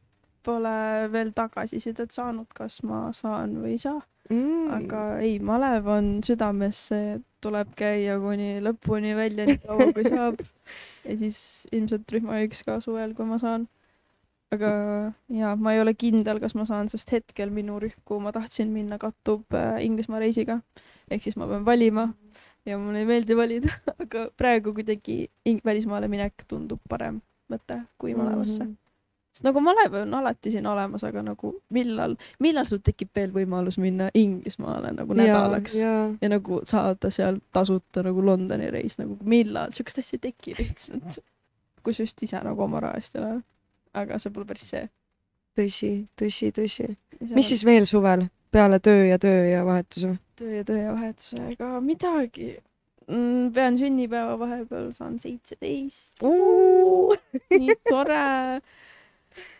pole 0.47 0.75
veel 1.13 1.33
tagasisidet 1.35 2.15
saanud, 2.15 2.47
kas 2.55 2.79
ma 2.87 3.07
saan 3.15 3.57
või 3.63 3.75
ei 3.77 3.81
saa, 3.83 3.99
Mm. 4.27 4.67
aga 4.75 5.01
ei, 5.23 5.37
malev 5.39 5.85
on 5.87 6.07
südames, 6.27 6.75
see 6.89 7.13
tuleb 7.39 7.69
käia 7.79 8.17
kuni 8.19 8.57
lõpuni 8.59 9.13
välja, 9.15 9.45
nii 9.47 9.61
kaua 9.63 9.85
kui 9.95 10.03
saab. 10.03 10.41
ja 11.07 11.13
siis 11.15 11.37
ilmselt 11.71 12.11
rühmajuhiks 12.11 12.65
ka 12.67 12.75
suvel, 12.83 13.13
kui 13.15 13.23
ma 13.29 13.37
saan. 13.39 13.69
aga 14.51 14.71
jaa, 15.31 15.53
ma 15.55 15.73
ei 15.75 15.79
ole 15.79 15.93
kindel, 15.95 16.41
kas 16.43 16.55
ma 16.59 16.65
saan, 16.67 16.89
sest 16.91 17.11
hetkel 17.15 17.49
minu 17.55 17.79
rühm, 17.83 17.95
kuhu 18.07 18.19
ma 18.23 18.33
tahtsin 18.35 18.67
minna, 18.75 18.97
kattub 18.99 19.43
äh, 19.55 19.79
Inglismaa 19.85 20.19
reisiga. 20.19 20.59
ehk 21.11 21.23
siis 21.23 21.37
ma 21.39 21.47
pean 21.47 21.63
valima 21.67 22.09
ja 22.67 22.75
mulle 22.77 23.05
ei 23.05 23.07
meeldi 23.07 23.35
valida, 23.39 23.71
aga 24.03 24.25
praegu 24.35 24.73
kuidagi 24.75 25.29
välismaale 25.63 26.11
minek 26.11 26.43
tundub 26.51 26.83
parem 26.89 27.21
mõte 27.51 27.79
kui 27.97 28.11
malevasse. 28.15 28.63
Mhm. 28.65 28.75
Sest 29.37 29.45
nagu 29.45 29.61
malev 29.61 29.93
on 30.01 30.13
alati 30.17 30.51
siin 30.51 30.65
olemas, 30.65 31.03
aga 31.05 31.21
nagu 31.21 31.51
millal, 31.73 32.15
millal 32.41 32.65
sul 32.69 32.81
tekib 32.81 33.11
veel 33.15 33.33
võimalus 33.35 33.77
minna 33.81 34.09
Inglismaale 34.17 34.95
nagu 34.97 35.17
nädalaks 35.17 35.75
ja, 35.77 35.91
ja, 35.91 36.05
ja 36.21 36.29
nagu 36.33 36.61
saada 36.65 37.11
seal 37.13 37.37
tasuta 37.53 38.01
nagu 38.07 38.23
Londoni 38.25 38.71
reis 38.73 38.97
nagu 38.97 39.19
millal, 39.21 39.73
siukest 39.75 40.01
asja 40.01 40.17
ei 40.17 40.31
teki 40.31 40.55
lihtsalt. 40.57 41.19
kus 41.85 42.01
just 42.01 42.23
ise 42.25 42.41
nagu 42.43 42.65
oma 42.65 42.81
raha 42.83 42.97
eest 42.97 43.19
elada. 43.19 43.43
aga 43.93 44.17
see 44.19 44.33
pole 44.33 44.49
päris 44.49 44.71
see. 44.73 44.87
tõsi, 45.57 45.91
tõsi, 46.17 46.51
tõsi. 46.57 46.89
mis 47.37 47.53
siis 47.53 47.65
veel 47.65 47.85
suvel 47.85 48.25
peale 48.51 48.81
töö 48.81 49.05
ja 49.11 49.21
töö 49.21 49.45
ja 49.51 49.61
vahetuse? 49.65 50.15
töö 50.39 50.57
ja 50.61 50.65
töö 50.65 50.81
ja 50.81 50.97
vahetuse, 50.97 51.43
ega 51.53 51.77
midagi 51.81 52.55
mm,. 53.05 53.53
pean 53.53 53.77
sünnipäeva 53.77 54.39
vahepeal, 54.39 54.91
saan 54.97 55.19
seitseteist. 55.21 56.25
nii 57.53 57.81
tore. 57.85 58.25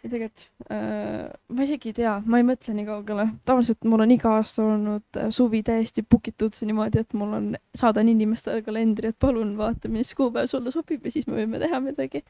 ja 0.04 0.12
tegelikult 0.12 0.46
äh, 0.74 1.28
ma 1.54 1.66
isegi 1.68 1.92
ei 1.92 1.98
tea, 2.02 2.16
ma 2.26 2.42
ei 2.42 2.48
mõtle 2.48 2.76
nii 2.78 2.88
kaugele. 2.88 3.28
tavaliselt 3.48 3.88
mul 3.90 4.06
on 4.06 4.14
iga 4.16 4.34
aasta 4.38 4.66
olnud 4.66 5.22
äh, 5.22 5.30
suvi 5.34 5.64
täiesti 5.68 6.04
book 6.04 6.30
itud 6.32 6.58
niimoodi, 6.62 7.04
et 7.04 7.18
mul 7.18 7.36
on, 7.40 7.50
saadan 7.78 8.12
inimestele 8.14 8.64
kalendri, 8.66 9.14
et 9.14 9.20
palun 9.20 9.56
vaata, 9.60 9.92
mis 9.92 10.14
kuupäev 10.18 10.50
sulle 10.52 10.74
sobib 10.76 11.06
ja 11.06 11.14
siis 11.14 11.28
me 11.30 11.40
võime 11.42 11.62
teha 11.64 11.82
midagi. 11.84 12.24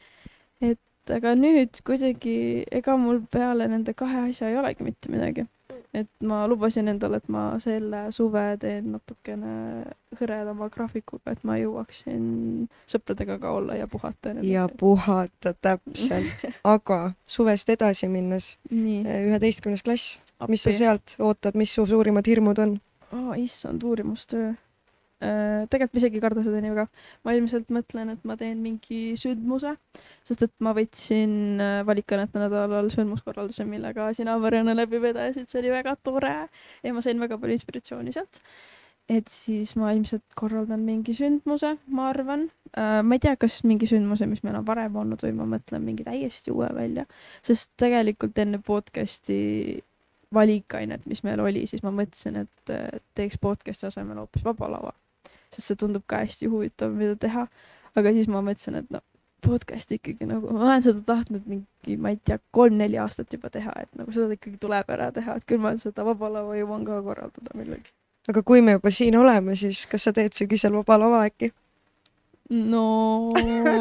et 0.61 1.13
aga 1.13 1.35
nüüd 1.39 1.79
kuidagi, 1.87 2.37
ega 2.79 2.97
mul 2.99 3.21
peale 3.31 3.67
nende 3.71 3.93
kahe 3.97 4.27
asja 4.27 4.49
ei 4.51 4.57
olegi 4.59 4.87
mitte 4.87 5.11
midagi. 5.13 5.47
Et 5.97 6.09
ma 6.25 6.43
lubasin 6.49 6.87
endale, 6.91 7.19
et 7.21 7.29
ma 7.33 7.43
selle 7.61 8.07
suve 8.15 8.43
teen 8.61 8.91
natukene 8.95 9.53
hõredama 10.19 10.69
graafikuga, 10.73 11.33
et 11.33 11.43
ma 11.47 11.57
jõuaksin 11.59 12.67
sõpradega 12.89 13.39
ka 13.41 13.53
olla 13.57 13.77
ja 13.79 13.87
puhata. 13.91 14.35
ja 14.45 14.67
puhata 14.69 15.53
täpselt, 15.61 16.47
aga 16.75 17.01
suvest 17.27 17.69
edasi 17.73 18.09
minnes, 18.11 18.55
nii. 18.71 19.01
üheteistkümnes 19.31 19.85
klass, 19.85 20.19
mis 20.47 20.67
sa 20.67 20.75
sealt 20.75 21.17
ootad, 21.19 21.57
mis 21.57 21.73
su 21.73 21.85
suurimad 21.89 22.27
hirmud 22.27 22.63
on? 22.63 22.77
oh,? 23.11 23.33
issand, 23.39 23.83
uurimustöö. 23.83 24.53
Tegelikult 25.19 25.95
ma 25.95 26.01
isegi 26.01 26.19
ei 26.19 26.21
karda 26.21 26.43
seda 26.45 26.61
nii 26.61 26.73
väga. 26.75 26.85
ma 27.25 27.33
ilmselt 27.33 27.71
mõtlen, 27.73 28.13
et 28.13 28.25
ma 28.27 28.37
teen 28.37 28.61
mingi 28.61 29.01
sündmuse, 29.17 29.73
sest 30.27 30.45
et 30.45 30.53
ma 30.61 30.75
võtsin 30.77 31.61
äh, 31.63 31.81
valikanäite 31.87 32.41
nädalal 32.41 32.91
sündmuskorralduse, 32.93 33.65
millega 33.65 34.11
sina, 34.17 34.37
Marianne, 34.41 34.75
läbi 34.77 35.01
vedasid, 35.01 35.49
see 35.49 35.61
oli 35.63 35.73
väga 35.73 35.95
tore 36.05 36.35
ja 36.83 36.93
ma 36.93 37.01
sain 37.05 37.21
väga 37.21 37.39
palju 37.41 37.57
inspiratsiooni 37.57 38.13
sealt. 38.13 38.41
et 39.07 39.29
siis 39.31 39.71
ma 39.79 39.93
ilmselt 39.95 40.25
korraldan 40.35 40.81
mingi 40.83 41.13
sündmuse, 41.15 41.77
ma 41.87 42.09
arvan 42.11 42.49
äh,. 42.75 43.01
ma 43.01 43.17
ei 43.17 43.23
tea, 43.23 43.37
kas 43.39 43.63
mingi 43.63 43.89
sündmuse, 43.89 44.27
mis 44.29 44.43
meil 44.45 44.59
on 44.59 44.67
varem 44.67 45.01
olnud 45.01 45.23
või 45.23 45.33
ma 45.33 45.49
mõtlen 45.57 45.81
mingi 45.81 46.05
täiesti 46.05 46.53
uue 46.53 46.69
välja, 46.75 47.07
sest 47.41 47.71
tegelikult 47.79 48.37
enne 48.37 48.61
podcast'i 48.61 49.81
valikainet, 50.33 51.05
mis 51.05 51.23
meil 51.23 51.39
oli, 51.39 51.65
siis 51.67 51.83
ma 51.85 51.91
mõtlesin, 51.95 52.43
et 52.43 52.73
äh, 52.73 53.01
teeks 53.15 53.39
podcast'i 53.41 53.87
asemel 53.89 54.19
hoopis 54.21 54.45
Vaba 54.45 54.69
Lava. 54.71 54.93
Sest 55.55 55.71
see 55.71 55.79
tundub 55.79 56.05
ka 56.09 56.23
hästi 56.23 56.49
huvitav, 56.51 56.95
mida 56.95 57.15
teha. 57.19 57.47
aga 57.97 58.13
siis 58.13 58.27
ma 58.31 58.43
mõtlesin, 58.45 58.81
et 58.81 58.89
no 58.93 59.01
podcast 59.45 59.91
ikkagi 59.93 60.27
nagu, 60.27 60.49
ma 60.53 60.65
olen 60.67 60.83
seda 60.85 61.03
tahtnud 61.05 61.45
mingi, 61.49 61.97
ma 62.01 62.11
ei 62.13 62.19
tea, 62.25 62.39
kolm-neli 62.55 62.97
aastat 63.01 63.33
juba 63.33 63.51
teha, 63.53 63.73
et 63.83 63.99
nagu 63.99 64.13
seda 64.13 64.35
ikkagi 64.35 64.57
tuleb 64.61 64.89
ära 64.93 65.11
teha, 65.15 65.37
et 65.37 65.45
küll 65.49 65.61
ma 65.61 65.75
seda 65.79 66.05
Vaba 66.07 66.29
Lava 66.33 66.57
jõuan 66.57 66.85
ka 66.87 66.99
korraldada 67.05 67.57
millalgi. 67.57 67.93
aga 68.27 68.43
kui 68.43 68.63
me 68.65 68.77
juba 68.77 68.91
siin 68.91 69.17
oleme, 69.19 69.55
siis 69.55 69.85
kas 69.89 70.07
sa 70.07 70.13
teed 70.15 70.35
sügisel 70.37 70.75
vaba 70.75 70.97
lava 70.99 71.23
äkki? 71.29 71.51
no 72.49 72.85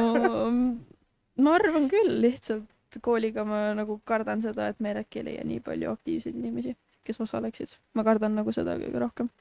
ma 1.45 1.57
arvan 1.59 1.89
küll, 1.93 2.19
lihtsalt 2.23 3.01
kooliga 3.03 3.45
ma 3.45 3.71
nagu 3.77 3.99
kardan 4.09 4.43
seda, 4.45 4.71
et 4.71 4.81
meil 4.81 5.01
äkki 5.01 5.21
ei 5.21 5.31
leia 5.31 5.47
nii 5.47 5.61
palju 5.65 5.91
aktiivseid 5.93 6.37
inimesi, 6.37 6.77
kes 7.05 7.21
osaleksid. 7.21 7.77
ma 7.95 8.05
kardan 8.07 8.37
nagu 8.39 8.53
seda 8.53 8.77
kõige 8.81 9.03
rohkem. 9.03 9.33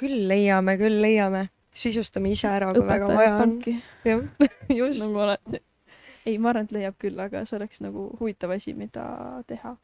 Küll 0.00 0.26
leiame, 0.28 0.76
küll 0.80 1.00
leiame, 1.02 1.46
sisustame 1.72 2.32
ise 2.32 2.48
ära, 2.50 2.72
kui 2.74 2.84
väga 2.86 3.08
vaja 3.10 3.36
on. 3.42 3.54
jah, 4.04 4.24
just. 4.80 5.00
nagu 5.02 5.22
alati. 5.24 5.62
ei, 6.26 6.36
ma 6.38 6.52
arvan, 6.52 6.68
et 6.68 6.76
leiab 6.76 6.98
küll, 7.00 7.18
aga 7.22 7.44
see 7.48 7.58
oleks 7.58 7.82
nagu 7.84 8.08
huvitav 8.20 8.52
asi, 8.56 8.74
mida 8.78 9.06
teha. 9.48 9.76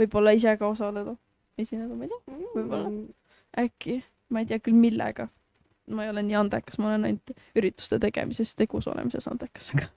võib-olla 0.00 0.34
ise 0.36 0.56
ka 0.60 0.70
osaleda, 0.72 1.16
esineda, 1.58 1.94
ma 1.94 2.08
ei 2.08 2.12
tea, 2.12 2.40
võib-olla. 2.56 2.92
äkki, 3.64 4.00
ma 4.34 4.42
ei 4.42 4.50
tea 4.50 4.60
küll, 4.62 4.78
millega. 4.78 5.28
ma 5.94 6.06
ei 6.06 6.14
ole 6.14 6.24
nii 6.24 6.38
andekas, 6.40 6.80
ma 6.80 6.92
olen 6.92 7.10
ainult 7.10 7.34
ürituste 7.60 8.00
tegemises, 8.02 8.54
tegus 8.56 8.88
olemises 8.90 9.28
andekas, 9.30 9.70
aga 9.74 9.90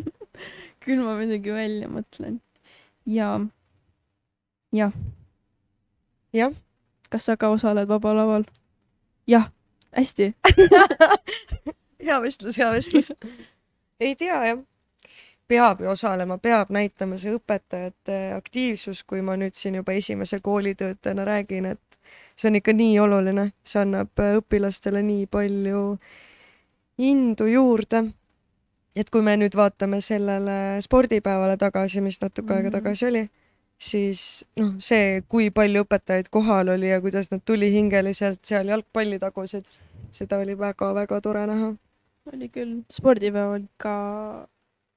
küll 0.86 1.02
ma 1.02 1.16
midagi 1.18 1.52
välja 1.54 1.90
mõtlen. 1.90 2.40
ja, 3.04 3.34
jah. 4.72 4.94
Jah.. 6.36 6.54
kas 7.10 7.26
sa 7.26 7.36
ka 7.40 7.48
osaled 7.54 7.88
Vaba 7.88 8.12
Laval? 8.14 8.44
jah, 9.26 9.50
hästi. 9.96 10.34
hea 12.06 12.20
vestlus, 12.22 12.58
hea 12.58 12.70
vestlus. 12.72 13.12
ei 14.00 14.14
tea 14.16 14.44
jah, 14.46 14.58
peab 15.48 15.80
ju 15.80 15.88
osalema, 15.90 16.38
peab 16.38 16.70
näitama 16.74 17.18
see 17.18 17.34
õpetajate 17.36 18.18
aktiivsus, 18.36 19.04
kui 19.04 19.22
ma 19.22 19.36
nüüd 19.36 19.54
siin 19.54 19.74
juba 19.80 19.92
esimese 19.96 20.40
koolitöötajana 20.42 21.24
räägin, 21.24 21.66
et 21.72 21.98
see 22.36 22.50
on 22.50 22.58
ikka 22.60 22.72
nii 22.76 22.98
oluline, 23.00 23.50
see 23.64 23.80
annab 23.82 24.20
äh, 24.20 24.36
õpilastele 24.40 25.02
nii 25.02 25.26
palju 25.26 25.98
indu 26.98 27.46
juurde. 27.46 28.04
et 28.96 29.10
kui 29.12 29.20
me 29.22 29.34
nüüd 29.36 29.52
vaatame 29.56 29.98
sellele 30.00 30.78
spordipäevale 30.80 31.56
tagasi, 31.60 32.00
mis 32.00 32.16
natuke 32.22 32.54
aega 32.54 32.70
Mhm. 32.70 32.72
tagasi 32.78 33.06
oli, 33.06 33.28
siis 33.78 34.20
noh, 34.56 34.76
see, 34.82 35.22
kui 35.28 35.50
palju 35.54 35.84
õpetajaid 35.84 36.30
kohal 36.32 36.72
oli 36.74 36.90
ja 36.90 37.00
kuidas 37.04 37.30
nad 37.32 37.44
tulihingeliselt 37.44 38.40
seal 38.48 38.70
jalgpalli 38.72 39.18
tagusid, 39.22 39.68
seda 40.14 40.40
oli 40.40 40.56
väga-väga 40.58 41.20
tore 41.24 41.46
näha. 41.50 41.74
oli 42.32 42.48
küll, 42.50 42.78
spordipäev 42.92 43.56
oli 43.58 43.68
ka 43.78 43.96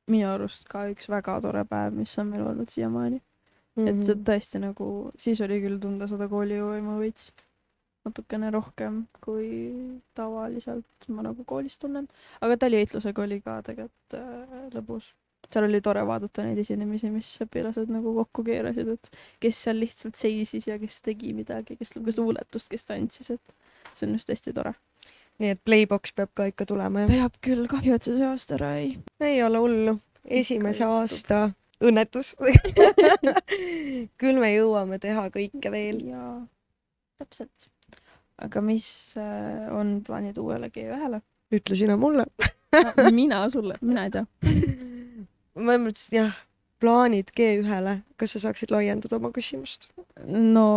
minu 0.09 0.29
arust 0.31 0.67
ka 0.69 0.87
üks 0.89 1.09
väga 1.11 1.39
tore 1.43 1.65
päev, 1.69 1.93
mis 1.93 2.15
on 2.21 2.31
meil 2.31 2.47
olnud 2.47 2.71
siiamaani 2.71 3.19
mm. 3.19 3.85
-hmm. 3.85 3.89
et 3.91 4.05
see 4.05 4.23
tõesti 4.31 4.63
nagu, 4.63 5.11
siis 5.17 5.41
oli 5.45 5.61
küll 5.61 5.79
tunda 5.81 6.07
seda 6.07 6.27
koolivõimu 6.31 6.97
veits 7.03 7.31
natukene 8.07 8.51
rohkem 8.51 9.03
kui 9.23 9.49
tavaliselt 10.17 11.09
ma 11.09 11.25
nagu 11.25 11.43
koolis 11.47 11.77
tunnen, 11.79 12.07
aga 12.41 12.57
taliheitlusega 12.57 13.25
oli 13.25 13.41
ka 13.45 13.59
tegelikult 13.67 14.19
äh, 14.19 14.69
lõbus. 14.75 15.11
Seal 15.53 15.65
oli 15.65 15.81
tore 15.81 16.03
vaadata 16.07 16.43
neid 16.45 16.59
esinemisi, 16.61 17.09
mis 17.13 17.29
õpilased 17.45 17.89
nagu 17.91 18.13
kokku 18.19 18.43
keerasid, 18.47 18.91
et 18.95 19.09
kes 19.43 19.63
seal 19.65 19.79
lihtsalt 19.81 20.19
seisis 20.19 20.67
ja 20.69 20.77
kes 20.81 20.99
tegi 21.05 21.33
midagi, 21.37 21.77
kes 21.79 21.95
luges 21.95 22.19
luuletust, 22.21 22.69
kes 22.71 22.85
tantsis, 22.87 23.31
et 23.35 23.93
see 23.93 24.07
on 24.07 24.17
just 24.17 24.29
hästi 24.29 24.53
tore. 24.55 24.75
nii 25.39 25.53
et 25.55 25.61
Playbox 25.65 26.13
peab 26.15 26.33
ka 26.35 26.49
ikka 26.51 26.67
tulema 26.67 27.05
jah? 27.05 27.13
peab 27.13 27.39
küll, 27.45 27.65
kahju, 27.71 27.95
et 27.95 28.05
see 28.05 28.17
see 28.19 28.27
aasta 28.27 28.57
ära 28.59 28.75
ei. 28.81 28.93
ei 29.23 29.41
ole 29.43 29.63
hullu, 29.63 29.95
esimese 30.25 30.83
juhtub. 30.83 31.01
aasta 31.01 31.41
õnnetus. 31.79 32.33
küll 34.21 34.39
me 34.41 34.51
jõuame 34.53 34.99
teha 35.01 35.29
kõike 35.33 35.71
veel. 35.73 36.03
jaa, 36.11 36.35
täpselt. 37.21 37.69
aga 38.37 38.61
mis 38.63 38.89
äh, 39.17 39.67
on 39.75 39.99
plaanid 40.05 40.37
uuele 40.37 40.69
G1-le? 40.75 41.23
ütle 41.55 41.75
sina 41.75 41.97
mulle. 41.97 42.27
mina 43.11 43.41
sulle, 43.49 43.79
mina 43.81 44.05
ei 44.05 44.13
tea. 44.13 44.27
ma 45.59 45.77
mõtlesin 45.81 46.21
jah, 46.21 46.41
plaanid 46.79 47.31
G1-le, 47.35 47.99
kas 48.19 48.35
sa 48.35 48.45
saaksid 48.47 48.71
laiendada 48.73 49.17
oma 49.19 49.31
küsimust? 49.35 49.89
no, 50.25 50.67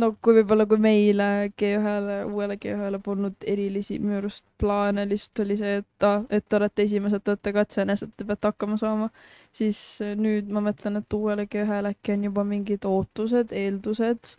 no 0.00 0.10
kui 0.22 0.36
võib-olla, 0.38 0.66
kui 0.68 0.80
meile 0.82 1.28
G1-le, 1.60 2.18
uuele 2.30 2.58
G1-le 2.60 3.00
polnud 3.04 3.46
erilisi 3.48 3.98
minu 4.02 4.18
arust 4.20 4.44
plaane, 4.60 5.06
lihtsalt 5.08 5.44
oli 5.46 5.58
see, 5.60 5.78
et 5.82 6.08
aa, 6.08 6.24
et 6.30 6.46
te 6.48 6.58
olete 6.60 6.86
esimesed, 6.88 7.24
te 7.24 7.34
olete 7.34 7.54
katsenes, 7.56 8.04
et 8.04 8.12
te 8.16 8.28
peate 8.28 8.52
hakkama 8.52 8.78
saama, 8.80 9.10
siis 9.56 9.80
äh, 10.04 10.16
nüüd 10.20 10.52
ma 10.52 10.64
mõtlen, 10.68 11.00
et 11.00 11.18
uuele 11.20 11.48
G1-le 11.52 11.94
äkki 11.96 12.16
on 12.16 12.28
juba 12.28 12.44
mingid 12.48 12.88
ootused, 12.88 13.54
eeldused, 13.56 14.36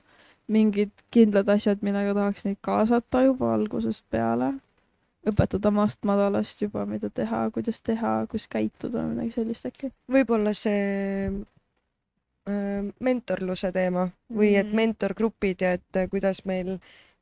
mingid 0.53 0.93
kindlad 1.11 1.49
asjad, 1.51 1.81
millega 1.83 2.13
tahaks 2.15 2.47
neid 2.47 2.61
kaasata 2.63 3.25
juba 3.27 3.51
algusest 3.57 4.05
peale. 4.13 4.53
Õpetada 5.27 5.71
maast 5.73 6.05
madalast 6.07 6.61
juba, 6.61 6.85
mida 6.89 7.09
teha, 7.13 7.47
kuidas 7.55 7.81
teha, 7.85 8.13
kus 8.31 8.47
käituda, 8.51 9.03
midagi 9.11 9.35
sellist 9.35 9.67
äkki. 9.69 9.91
võib-olla 10.11 10.53
see 10.55 11.31
äh, 12.47 12.87
mentorluse 12.99 13.71
teema 13.75 14.09
või 14.31 14.55
et 14.55 14.67
Mhm. 14.67 14.75
mentorgrupid 14.75 15.61
ja 15.61 15.73
et 15.77 15.95
äh, 15.95 16.09
kuidas 16.09 16.45
meil 16.45 16.77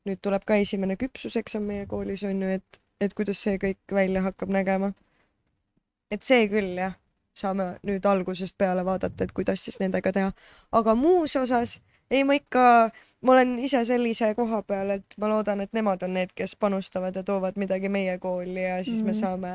nüüd 0.06 0.20
tuleb 0.22 0.44
ka 0.46 0.56
esimene 0.62 0.96
küpsuseksam 0.96 1.66
meie 1.66 1.86
koolis 1.86 2.22
on 2.24 2.42
ju, 2.42 2.48
et, 2.60 2.80
et 3.00 3.14
kuidas 3.14 3.42
see 3.42 3.58
kõik 3.58 3.92
välja 3.92 4.22
hakkab 4.22 4.48
nägema. 4.48 4.92
et 6.10 6.22
see 6.22 6.46
küll 6.48 6.76
jah, 6.78 6.94
saame 7.34 7.78
nüüd 7.82 8.04
algusest 8.06 8.54
peale 8.58 8.84
vaadata, 8.86 9.24
et 9.24 9.32
kuidas 9.32 9.64
siis 9.64 9.80
nendega 9.80 10.12
teha, 10.12 10.32
aga 10.72 10.94
muus 10.94 11.34
osas 11.36 11.80
ei, 12.10 12.22
ma 12.22 12.36
ikka, 12.38 12.92
ma 13.26 13.34
olen 13.34 13.56
ise 13.58 13.82
sellise 13.88 14.30
koha 14.38 14.62
peal, 14.66 14.94
et 14.98 15.16
ma 15.20 15.30
loodan, 15.30 15.64
et 15.64 15.72
nemad 15.76 16.04
on 16.06 16.14
need, 16.14 16.30
kes 16.38 16.54
panustavad 16.60 17.16
ja 17.16 17.24
toovad 17.26 17.58
midagi 17.60 17.90
meie 17.92 18.18
kooli 18.22 18.62
ja 18.62 18.78
siis 18.84 19.02
mm. 19.02 19.06
me 19.06 19.12
Mhm. 19.12 19.20
saame 19.20 19.52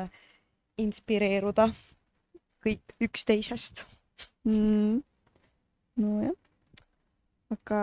inspireeruda 0.82 1.70
kõik 2.64 2.94
üksteisest. 3.02 3.84
mm.. 4.44 5.02
nojah. 5.96 6.36
aga 7.52 7.78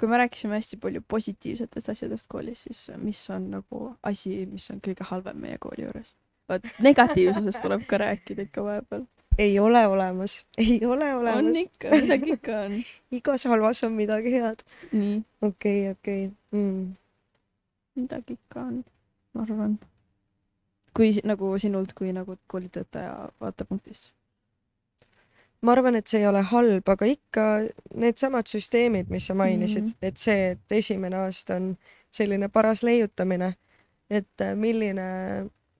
kui 0.00 0.08
me 0.10 0.18
rääkisime 0.18 0.58
hästi 0.58 0.76
palju 0.82 1.02
positiivsetest 1.08 1.88
asjadest 1.92 2.26
koolis, 2.28 2.64
siis 2.66 2.90
mis 2.98 3.20
on 3.30 3.50
nagu 3.50 3.96
asi, 4.02 4.44
mis 4.50 4.70
on 4.74 4.80
kõige 4.82 5.06
halvem 5.10 5.38
meie 5.46 5.58
kooli 5.58 5.86
juures? 5.86 6.14
vot 6.48 6.66
negatiivsusest 6.84 7.62
tuleb 7.62 7.86
ka 7.88 7.98
rääkida 8.02 8.48
ikka 8.48 8.64
vahepeal. 8.64 9.06
Ei 9.38 9.58
ole 9.58 9.86
olemas, 9.86 10.46
ei 10.58 10.80
ole 10.86 11.14
on 11.14 11.20
olemas. 11.20 11.56
ikka, 11.56 11.88
midagi 11.90 12.30
ikka 12.32 12.58
on. 12.60 12.72
igas 13.18 13.44
halvas 13.44 13.84
on 13.84 13.92
midagi 13.92 14.32
head. 14.32 14.64
nii, 14.92 15.22
okei, 15.42 15.90
okei. 15.90 16.30
Mm. 16.52 16.94
midagi 17.94 18.32
ikka 18.32 18.60
on, 18.60 18.84
ma 19.34 19.42
arvan. 19.42 19.78
kui 20.96 21.10
nagu 21.24 21.58
sinult 21.58 21.92
kui 21.92 22.12
nagu 22.12 22.36
koolitöötaja 22.46 23.28
vaatepunktist. 23.40 24.12
ma 25.62 25.72
arvan, 25.72 25.94
et 25.94 26.06
see 26.06 26.20
ei 26.20 26.26
ole 26.26 26.42
halb, 26.42 26.88
aga 26.88 27.06
ikka 27.08 27.48
needsamad 27.94 28.46
süsteemid, 28.46 29.10
mis 29.10 29.26
sa 29.26 29.34
mainisid 29.34 29.82
mm. 29.82 29.90
-hmm. 29.90 30.08
et 30.08 30.16
see, 30.16 30.50
et 30.50 30.72
esimene 30.72 31.16
aasta 31.16 31.56
on 31.56 31.76
selline 32.10 32.48
paras 32.48 32.82
leiutamine, 32.82 33.54
et 34.10 34.40
äh, 34.40 34.54
milline 34.54 35.04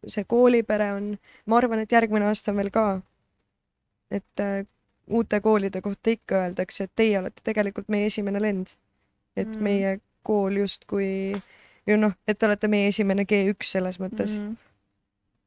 see 0.08 0.24
koolipere 0.28 0.92
on, 0.92 1.10
ma 1.46 1.58
arvan, 1.58 1.82
et 1.84 1.92
järgmine 1.92 2.26
aasta 2.28 2.52
on 2.52 2.60
veel 2.60 2.70
ka. 2.74 2.86
Et 4.10 4.40
äh, 4.40 4.66
uute 5.06 5.40
koolide 5.40 5.80
kohta 5.80 6.10
ikka 6.10 6.44
öeldakse, 6.46 6.84
et 6.84 6.92
teie 6.96 7.18
olete 7.18 7.44
tegelikult 7.44 7.88
meie 7.88 8.06
esimene 8.06 8.40
lend. 8.40 8.76
et 9.36 9.48
Mm. 9.48 9.62
meie 9.62 10.00
kool 10.22 10.56
justkui 10.56 11.42
ju 11.86 11.96
noh, 11.96 12.12
et 12.28 12.38
te 12.38 12.46
olete 12.46 12.68
meie 12.68 12.88
esimene 12.88 13.24
G1 13.28 13.66
selles 13.66 13.98
mõttes 14.00 14.38
mm., 14.38 14.46
mm. 14.46 14.56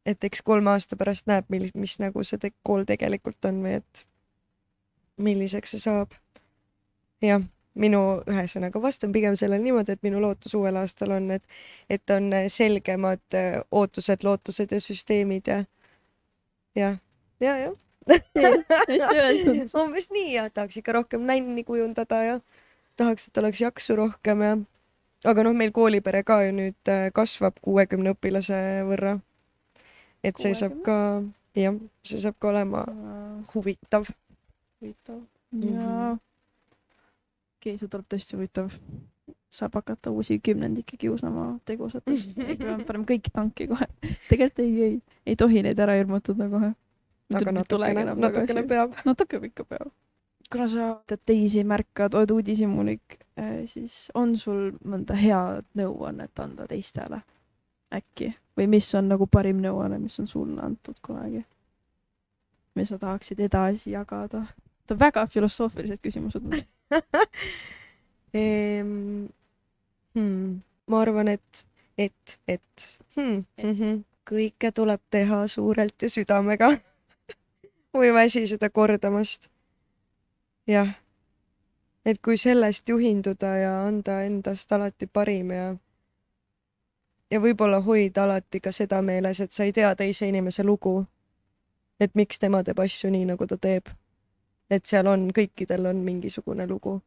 et 0.06 0.24
eks 0.24 0.42
kolme 0.42 0.72
aasta 0.74 0.98
pärast 1.00 1.28
näeb, 1.28 1.46
millis-, 1.50 1.76
mis 1.76 1.98
nagu 2.04 2.24
see 2.24 2.38
te 2.42 2.52
kool 2.68 2.84
tegelikult 2.90 3.46
on 3.50 3.62
või 3.64 3.78
et 3.80 4.04
milliseks 5.18 5.74
see 5.74 5.86
saab. 5.88 6.14
jah, 7.22 7.42
minu 7.78 8.02
ühesõnaga 8.30 8.82
vastan 8.82 9.12
pigem 9.14 9.36
sellele 9.40 9.64
niimoodi, 9.64 9.96
et 9.96 10.04
minu 10.06 10.22
lootus 10.22 10.54
uuel 10.58 10.78
aastal 10.78 11.16
on, 11.18 11.32
et, 11.32 11.44
et 11.90 12.14
on 12.14 12.30
selgemad 12.54 13.38
äh, 13.38 13.60
ootused, 13.72 14.24
lootused 14.24 14.72
ja 14.72 14.82
süsteemid 14.82 15.50
ja 15.50 15.64
jah, 16.76 17.00
ja, 17.40 17.58
jah. 17.66 17.76
Hästi 18.08 19.20
öeldud. 19.20 19.76
umbes 19.82 20.10
nii 20.14 20.34
ja 20.34 20.50
tahaks 20.50 20.80
ikka 20.80 20.98
rohkem 21.00 21.28
nänni 21.28 21.64
kujundada 21.68 22.24
ja 22.24 22.40
tahaks, 22.98 23.28
et 23.28 23.38
oleks 23.38 23.62
jaksu 23.62 23.96
rohkem 23.96 24.42
ja 24.42 24.58
aga 25.26 25.46
noh, 25.46 25.56
meil 25.58 25.74
koolipere 25.76 26.24
ka 26.28 26.42
ju 26.46 26.54
nüüd 26.56 26.92
äh, 26.92 27.10
kasvab 27.16 27.58
kuuekümne 27.64 28.14
õpilase 28.16 28.60
võrra. 28.88 29.18
et 30.24 30.38
see 30.38 30.54
saab 30.58 30.78
60? 30.80 30.86
ka, 30.86 30.96
jah, 31.58 31.76
see 32.06 32.22
saab 32.22 32.38
ka 32.40 32.52
olema 32.54 32.86
huvitav. 33.54 34.10
huvitav. 34.82 35.22
Mhm. 35.52 35.76
jaa. 35.76 36.16
okei, 37.58 37.78
see 37.78 37.88
tuleb 37.88 38.10
tõesti 38.14 38.38
huvitav. 38.38 38.74
saab 39.58 39.78
hakata 39.80 40.12
uusi 40.14 40.40
kümnendikke 40.44 41.00
kiusama 41.02 41.56
tegusatelt. 41.66 42.36
paneme 42.88 43.06
kõik 43.10 43.32
tanki 43.34 43.70
kohe. 43.72 43.88
tegelikult 44.30 44.66
ei, 44.66 44.76
ei, 44.90 45.00
ei 45.26 45.40
tohi 45.40 45.64
neid 45.66 45.80
ära 45.80 45.98
hirmutada 45.98 46.50
kohe. 46.52 46.74
Aga 47.34 47.52
natukene, 47.52 48.04
natukene 48.16 48.64
peab. 48.68 48.98
natuke 49.10 49.40
ikka 49.50 49.64
peab. 49.64 49.92
kuna 50.52 50.68
sa 50.72 50.92
tead 51.08 51.26
teisi 51.26 51.64
märkad, 51.68 52.16
oled 52.16 52.32
uudishimulik, 52.32 53.20
siis 53.66 54.08
on 54.16 54.38
sul 54.40 54.72
mõnda 54.88 55.18
head 55.20 55.66
nõuannet 55.76 56.40
anda 56.40 56.68
teistele 56.68 57.22
äkki 57.94 58.32
või 58.58 58.68
mis 58.72 58.88
on 58.96 59.08
nagu 59.12 59.28
parim 59.32 59.60
nõuanne, 59.64 60.00
mis 60.00 60.20
on 60.20 60.28
sulle 60.28 60.62
antud 60.64 60.98
kunagi? 61.06 61.44
mis 62.78 62.92
sa 62.94 63.00
tahaksid 63.02 63.40
edasi 63.42 63.92
jagada? 63.96 64.44
Need 64.46 64.94
on 64.94 65.00
väga 65.02 65.24
filosoofilised 65.28 66.02
küsimused. 66.04 66.44
ehm, 68.38 69.26
hmm, 70.14 70.60
ma 70.88 71.02
arvan, 71.02 71.32
et, 71.34 71.64
et, 71.98 72.38
et, 72.48 72.86
hmm, 73.16 73.42
Et. 73.58 73.66
mm 73.66 73.74
-hmm. 73.74 74.04
kõike 74.30 74.72
tuleb 74.72 75.02
teha 75.10 75.48
suurelt 75.48 76.02
ja 76.02 76.10
südamega. 76.10 76.70
ma 77.98 78.06
ei 78.06 78.14
väsi 78.14 78.48
seda 78.48 78.70
kordamast. 78.70 79.50
jah, 80.68 80.90
et 82.06 82.20
kui 82.22 82.38
sellest 82.38 82.90
juhinduda 82.90 83.58
ja 83.58 83.74
anda 83.88 84.22
endast 84.22 84.72
alati 84.72 85.08
parim 85.08 85.52
ja 85.52 85.76
ja 87.32 87.40
võib-olla 87.44 87.80
hoida 87.84 88.24
alati 88.24 88.60
ka 88.64 88.72
seda 88.72 89.02
meeles, 89.02 89.42
et 89.42 89.52
sa 89.52 89.66
ei 89.68 89.74
tea 89.74 89.96
teise 89.96 90.28
inimese 90.28 90.64
lugu. 90.64 91.06
et 92.00 92.14
miks 92.16 92.40
tema 92.40 92.64
teeb 92.64 92.80
asju 92.80 93.10
nii, 93.10 93.26
nagu 93.26 93.48
ta 93.48 93.58
teeb. 93.58 93.90
et 94.70 94.86
seal 94.86 95.08
on, 95.08 95.32
kõikidel 95.32 95.86
on 95.90 95.96
mingisugune 95.96 96.68
lugu. 96.68 97.02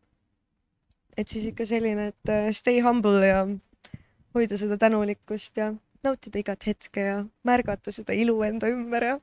et 1.16 1.28
siis 1.28 1.46
ikka 1.46 1.64
selline, 1.64 2.06
et 2.08 2.28
äh, 2.28 2.50
stay 2.50 2.80
humble 2.80 3.26
ja 3.26 3.46
hoida 4.34 4.56
seda 4.56 4.78
tänulikkust 4.78 5.56
ja 5.56 5.74
nautida 6.02 6.38
igat 6.38 6.66
hetke 6.66 7.00
ja 7.00 7.24
märgata 7.44 7.92
seda 7.92 8.12
ilu 8.12 8.42
enda 8.42 8.66
ümber 8.66 9.04
ja 9.04 9.20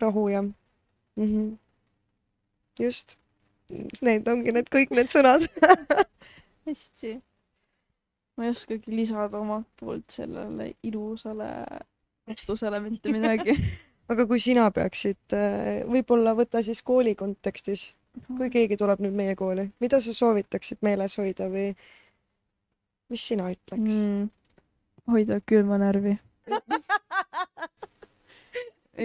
rahu 0.00 0.28
ja 0.28 0.44
mm 1.20 1.26
-hmm. 1.26 1.58
just. 2.80 3.16
Need 4.02 4.28
ongi 4.28 4.52
need 4.52 4.66
kõik 4.66 4.90
need 4.90 5.12
sõnad 5.12 5.44
hästi. 6.66 7.20
ma 8.36 8.48
ei 8.48 8.50
oskagi 8.50 8.90
lisada 8.90 9.38
omalt 9.38 9.68
poolt 9.78 10.10
sellele 10.10 10.72
ilusale 10.82 11.46
vastusele 12.26 12.80
mitte 12.80 13.12
midagi 13.14 13.54
aga 14.10 14.26
kui 14.26 14.42
sina 14.42 14.66
peaksid, 14.74 15.20
äh, 15.36 15.82
võib-olla 15.88 16.34
võta 16.38 16.62
siis 16.66 16.82
kooli 16.82 17.14
kontekstis, 17.18 17.90
kui 18.36 18.50
keegi 18.50 18.78
tuleb 18.80 19.02
nüüd 19.04 19.14
meie 19.14 19.36
kooli, 19.38 19.68
mida 19.82 20.00
sa 20.02 20.14
soovitaksid 20.16 20.80
meeles 20.82 21.14
hoida 21.20 21.46
või 21.50 21.70
mis 23.10 23.26
sina 23.26 23.50
ütleks 23.52 23.94
mm.? 23.94 24.26
hoida 25.10 25.40
külma 25.46 25.78
närvi 25.82 26.16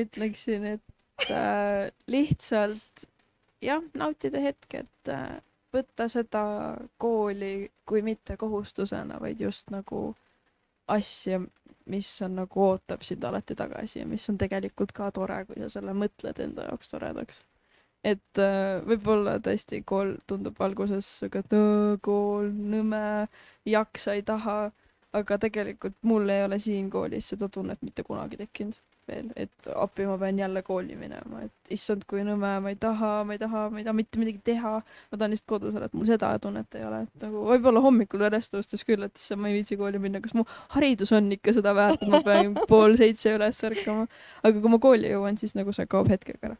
ütleksin, 0.01 0.65
et 0.75 0.83
äh, 1.31 1.91
lihtsalt 2.07 3.05
jah, 3.61 3.83
nautida 3.93 4.41
hetke, 4.43 4.83
et 4.85 5.11
äh, 5.11 5.39
võtta 5.75 6.07
seda 6.11 6.43
kooli 7.01 7.69
kui 7.87 8.03
mitte 8.05 8.37
kohustusena, 8.39 9.19
vaid 9.21 9.41
just 9.43 9.71
nagu 9.73 10.07
asja, 10.91 11.41
mis 11.89 12.09
on 12.25 12.39
nagu 12.41 12.63
ootab 12.67 13.03
sind 13.05 13.23
alati 13.25 13.55
tagasi 13.57 14.01
ja 14.01 14.07
mis 14.09 14.25
on 14.29 14.39
tegelikult 14.41 14.93
ka 14.95 15.11
tore, 15.13 15.43
kui 15.49 15.59
sa 15.61 15.69
selle 15.77 15.93
mõtled 15.97 16.39
enda 16.41 16.69
jaoks 16.69 16.93
toredaks. 16.93 17.43
et 18.05 18.39
äh, 18.41 18.81
võib-olla 18.85 19.39
tõesti 19.41 19.81
kool 19.85 20.15
tundub 20.29 20.59
alguses 20.61 21.07
siuke, 21.19 21.41
et 21.41 21.55
kool, 22.05 22.51
nõme, 22.53 23.27
jaksa, 23.65 24.13
ei 24.13 24.21
taha, 24.21 24.71
aga 25.15 25.37
tegelikult 25.41 25.95
mul 26.03 26.29
ei 26.29 26.43
ole 26.45 26.59
siin 26.59 26.89
koolis 26.93 27.31
seda 27.33 27.49
tunnet 27.49 27.81
mitte 27.81 28.03
kunagi 28.03 28.37
tekkinud 28.37 28.77
veel, 29.09 29.29
et 29.39 29.69
appi 29.75 30.05
ma 30.07 30.17
pean 30.21 30.39
jälle 30.39 30.61
kooli 30.65 30.95
minema, 30.97 31.43
et 31.45 31.73
issand, 31.73 32.03
kui 32.09 32.23
nõme, 32.25 32.51
ma 32.63 32.71
ei 32.71 32.77
taha, 32.81 33.11
ma 33.27 33.35
ei 33.35 33.41
taha, 33.41 33.65
ma 33.73 33.81
ei 33.81 33.85
taha 33.87 33.97
mitte 33.97 34.21
midagi 34.21 34.41
teha. 34.51 34.73
ma 34.81 35.17
tahan 35.17 35.33
lihtsalt 35.33 35.49
kodus 35.53 35.75
olla, 35.75 35.89
et 35.89 35.97
mul 35.97 36.07
seda 36.09 36.31
tunnet 36.41 36.77
ei 36.77 36.85
ole, 36.87 37.01
et 37.05 37.25
nagu 37.25 37.43
võib-olla 37.49 37.83
hommikul 37.85 38.25
järjest 38.25 38.55
tõustes 38.55 38.85
küll, 38.87 39.05
et 39.07 39.17
issand, 39.19 39.41
ma 39.41 39.51
ei 39.51 39.59
viitsi 39.59 39.77
kooli 39.79 40.01
minna, 40.01 40.21
kas 40.23 40.35
mu 40.37 40.45
haridus 40.75 41.13
on 41.15 41.31
ikka 41.37 41.55
seda 41.57 41.75
väärt, 41.77 42.01
et 42.01 42.13
ma 42.13 42.21
pean 42.25 42.53
pool 42.71 42.97
seitse 42.99 43.35
üles 43.37 43.61
ärkama. 43.69 44.07
aga 44.43 44.61
kui 44.61 44.73
ma 44.75 44.81
kooli 44.87 45.11
jõuan, 45.13 45.39
siis 45.41 45.55
nagu 45.57 45.75
see 45.75 45.89
kaob 45.91 46.09
hetkega 46.11 46.51
ära. 46.51 46.59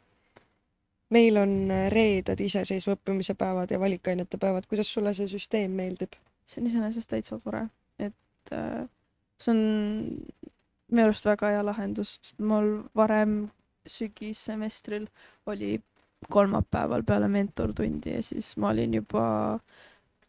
meil 1.16 1.38
on 1.38 1.56
äh, 1.72 1.88
reeded 1.94 2.42
iseseisva 2.42 2.98
õppimise 2.98 3.36
päevad 3.40 3.72
ja 3.72 3.80
valikainete 3.80 4.38
päevad, 4.42 4.66
kuidas 4.70 4.92
sulle 4.94 5.14
see 5.18 5.30
süsteem 5.32 5.74
meeldib? 5.78 6.18
see 6.46 6.62
on 6.62 6.68
iseenesest 6.70 7.10
täitsa 7.10 7.40
tore, 7.42 7.68
et 7.98 8.54
äh, 8.54 8.84
see 9.42 9.54
on 9.54 9.64
minu 10.92 11.08
arust 11.10 11.26
väga 11.26 11.52
hea 11.56 11.66
lahendus, 11.66 12.16
sest 12.22 12.40
mul 12.40 12.72
varem 12.96 13.36
sügissemestril 13.90 15.08
oli 15.46 15.78
kolmapäeval 16.30 17.04
peale 17.06 17.28
mentortundi 17.30 18.16
ja 18.16 18.24
siis 18.24 18.56
ma 18.58 18.72
olin 18.74 18.94
juba 18.94 19.26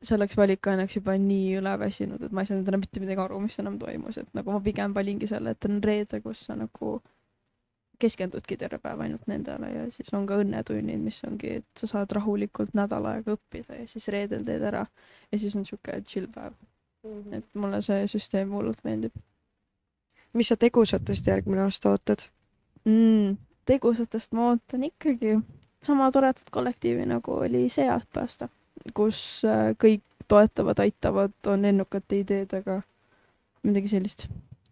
selleks 0.02 0.36
valikaineks 0.36 0.98
juba 0.98 1.16
nii 1.18 1.56
üle 1.60 1.72
väsinud, 1.80 2.22
et 2.22 2.32
ma 2.32 2.44
ei 2.44 2.50
saanud 2.50 2.68
enam 2.68 2.82
mitte 2.84 3.00
midagi 3.00 3.22
aru, 3.22 3.40
mis 3.40 3.58
enam 3.62 3.78
toimus, 3.80 4.18
et 4.20 4.34
nagu 4.36 4.52
ma 4.52 4.60
pigem 4.62 4.94
valingi 4.94 5.28
selle, 5.30 5.54
et 5.56 5.68
on 5.68 5.80
reede, 5.84 6.20
kus 6.24 6.44
sa 6.48 6.56
nagu 6.58 6.98
keskendudki 8.00 8.58
terve 8.60 8.76
päev 8.82 9.00
ainult 9.00 9.24
nendele 9.30 9.70
ja 9.72 9.84
siis 9.92 10.12
on 10.14 10.26
ka 10.28 10.36
õnnetunnid, 10.42 11.00
mis 11.00 11.22
ongi, 11.24 11.54
et 11.62 11.80
sa 11.80 11.88
saad 11.88 12.12
rahulikult 12.12 12.76
nädal 12.76 13.08
aega 13.08 13.38
õppida 13.38 13.80
ja 13.80 13.86
siis 13.88 14.10
reedel 14.12 14.44
teed 14.44 14.66
ära 14.68 14.84
ja 15.32 15.40
siis 15.40 15.56
on 15.56 15.64
siuke 15.64 16.02
chill 16.04 16.28
päev. 16.34 16.52
-hmm. 17.06 17.38
et 17.38 17.48
mulle 17.54 17.80
see 17.82 18.04
süsteem 18.10 18.52
hullult 18.52 18.84
meeldib 18.84 19.16
mis 20.36 20.52
sa 20.52 20.56
tegusatest 20.60 21.26
järgmine 21.26 21.64
aasta 21.66 21.90
ootad 21.94 22.28
mm,? 22.84 23.36
tegusatest 23.66 24.32
ma 24.36 24.50
ootan 24.50 24.84
ikkagi 24.86 25.38
sama 25.82 26.10
toredat 26.12 26.50
kollektiivi, 26.50 27.06
nagu 27.06 27.32
oli 27.32 27.68
see 27.72 27.86
aasta, 27.90 28.48
kus 28.94 29.20
äh, 29.46 29.72
kõik 29.82 30.02
toetavad, 30.28 30.80
aitavad, 30.82 31.34
on 31.46 31.62
lennukate 31.62 32.20
ideedega. 32.22 32.80
midagi 33.62 33.88
sellist, 33.88 34.28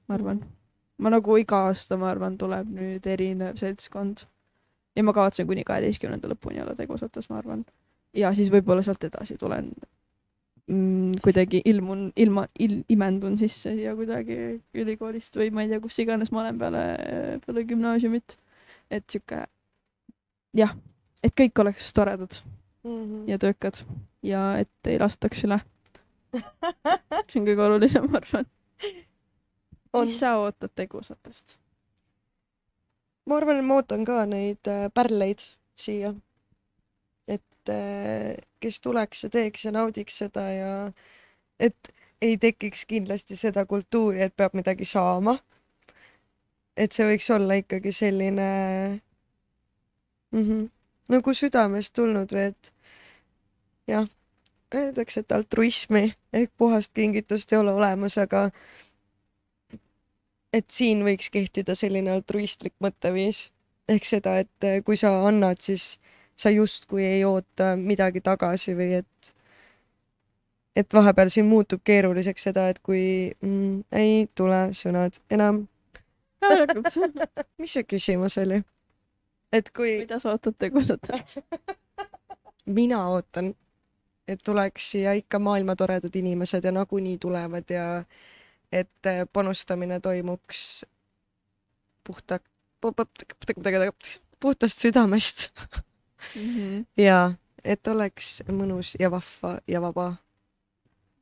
ma 0.09 0.15
arvan. 0.15 0.45
ma 0.99 1.11
nagu 1.11 1.37
iga 1.37 1.65
aasta, 1.69 1.97
ma 1.99 2.11
arvan, 2.11 2.39
tuleb 2.39 2.71
nüüd 2.71 3.07
erinev 3.07 3.57
seltskond. 3.57 4.27
ja 4.97 5.03
ma 5.03 5.13
kavatsen 5.13 5.47
kuni 5.47 5.65
kaheteistkümnenda 5.65 6.31
lõpuni 6.31 6.63
olla 6.63 6.75
tegusates, 6.75 7.29
ma 7.31 7.39
arvan. 7.39 7.65
ja 8.15 8.35
siis 8.35 8.51
võib-olla 8.51 8.83
sealt 8.83 9.05
edasi 9.05 9.39
tulen 9.39 9.73
mm, 10.71 11.21
kuidagi 11.25 11.63
ilmun, 11.65 12.07
ilma 12.17 12.47
il,, 12.59 12.81
imendun 12.89 13.37
sisse 13.41 13.75
siia 13.77 13.95
kuidagi 13.99 14.39
ülikoolist 14.75 15.37
või 15.41 15.51
ma 15.55 15.65
ei 15.65 15.73
tea, 15.73 15.83
kus 15.85 15.99
iganes 16.03 16.33
ma 16.33 16.45
olen 16.45 16.59
peale, 16.59 16.87
peale 17.47 17.67
gümnaasiumit. 17.69 18.39
et 18.91 19.05
sihuke 19.11 19.45
jah, 20.55 20.75
et 21.25 21.35
kõik 21.41 21.61
oleks 21.61 21.93
toredad 21.95 22.41
mm 22.85 22.91
-hmm. 22.91 23.29
ja 23.29 23.39
töökad 23.39 23.85
ja 24.23 24.59
et 24.59 24.91
ei 24.91 24.99
lastaks 24.99 25.45
üle 25.45 25.61
see 26.35 27.41
on 27.41 27.47
kõige 27.47 27.67
olulisem, 27.67 28.07
ma 28.11 28.21
arvan. 28.21 28.49
mis 29.95 30.19
sa 30.19 30.37
ootad 30.43 30.73
tegusatest? 30.75 31.57
ma 33.29 33.39
arvan, 33.39 33.61
et 33.61 33.69
ma 33.69 33.79
ootan 33.81 34.05
ka 34.05 34.25
neid 34.29 34.71
äh, 34.71 34.89
pärleid 34.95 35.45
siia 35.81 36.15
et 37.65 37.73
äh, 37.73 38.45
kes 38.61 38.81
tuleks 38.81 39.25
ja 39.25 39.31
teeks 39.31 39.65
ja 39.65 39.73
naudiks 39.73 40.19
seda 40.19 40.45
ja 40.53 40.93
et 41.61 41.93
ei 42.23 42.37
tekiks 42.39 42.85
kindlasti 42.87 43.37
seda 43.37 43.67
kultuuri, 43.67 44.23
et 44.23 44.37
peab 44.37 44.55
midagi 44.55 44.85
saama. 44.85 45.39
et 46.77 46.93
see 46.93 47.05
võiks 47.07 47.31
olla 47.31 47.55
ikkagi 47.55 47.93
selline 47.93 49.01
mm 50.33 50.43
-hmm, 50.43 50.71
nagu 51.09 51.35
südamest 51.35 51.95
tulnud 51.95 52.33
või 52.33 52.49
et 52.51 52.73
jah, 53.87 54.09
öeldakse, 54.75 55.21
et 55.21 55.33
altruismi 55.33 56.15
ehk 56.33 56.51
puhast 56.59 56.93
kingitust 56.95 57.53
ei 57.53 57.59
ole 57.59 57.73
olemas, 57.73 58.19
aga 58.19 58.51
et 60.53 60.71
siin 60.71 61.05
võiks 61.05 61.31
kehtida 61.31 61.75
selline 61.75 62.11
altruistlik 62.11 62.75
mõtteviis 62.81 63.51
ehk 63.89 64.05
seda, 64.05 64.39
et 64.39 64.85
kui 64.85 64.97
sa 64.97 65.27
annad, 65.29 65.61
siis 65.61 66.01
sa 66.37 66.51
justkui 66.51 67.05
ei 67.05 67.25
oota 67.25 67.75
midagi 67.77 68.21
tagasi 68.21 68.75
või 68.77 69.01
et 69.01 69.35
et 70.77 70.95
vahepeal 70.95 71.31
siin 71.31 71.47
muutub 71.47 71.85
keeruliseks 71.87 72.49
seda, 72.49 72.69
et 72.69 72.81
kui 72.83 73.31
mm, 73.31 73.85
ei 73.95 74.27
tule 74.35 74.69
sõnad 74.75 75.21
enam. 75.31 75.67
mis 77.59 77.73
see 77.73 77.87
küsimus 77.89 78.39
oli? 78.43 78.63
et 79.55 79.71
kui. 79.71 79.99
mida 80.03 80.19
sa 80.19 80.35
ootad 80.35 80.59
tegusatelt 80.59 81.39
mina 82.67 83.09
ootan, 83.09 83.55
et 84.29 84.41
tuleks 84.45 84.91
siia 84.91 85.13
ikka 85.13 85.39
maailma 85.39 85.77
toredad 85.77 86.17
inimesed 86.17 86.65
ja 86.65 86.73
nagunii 86.73 87.19
tulevad 87.19 87.71
ja 87.71 88.05
et 88.73 89.11
panustamine 89.33 90.01
toimuks 90.01 90.85
puhta, 92.05 92.39
puhtast 94.41 94.79
südamest 94.79 95.51
mm. 96.37 96.55
-hmm. 96.55 96.85
ja 96.97 97.35
et 97.65 97.89
oleks 97.89 98.43
mõnus 98.49 98.97
ja 99.01 99.11
vahva 99.11 99.59
ja 99.69 99.81
vaba. 99.81 100.17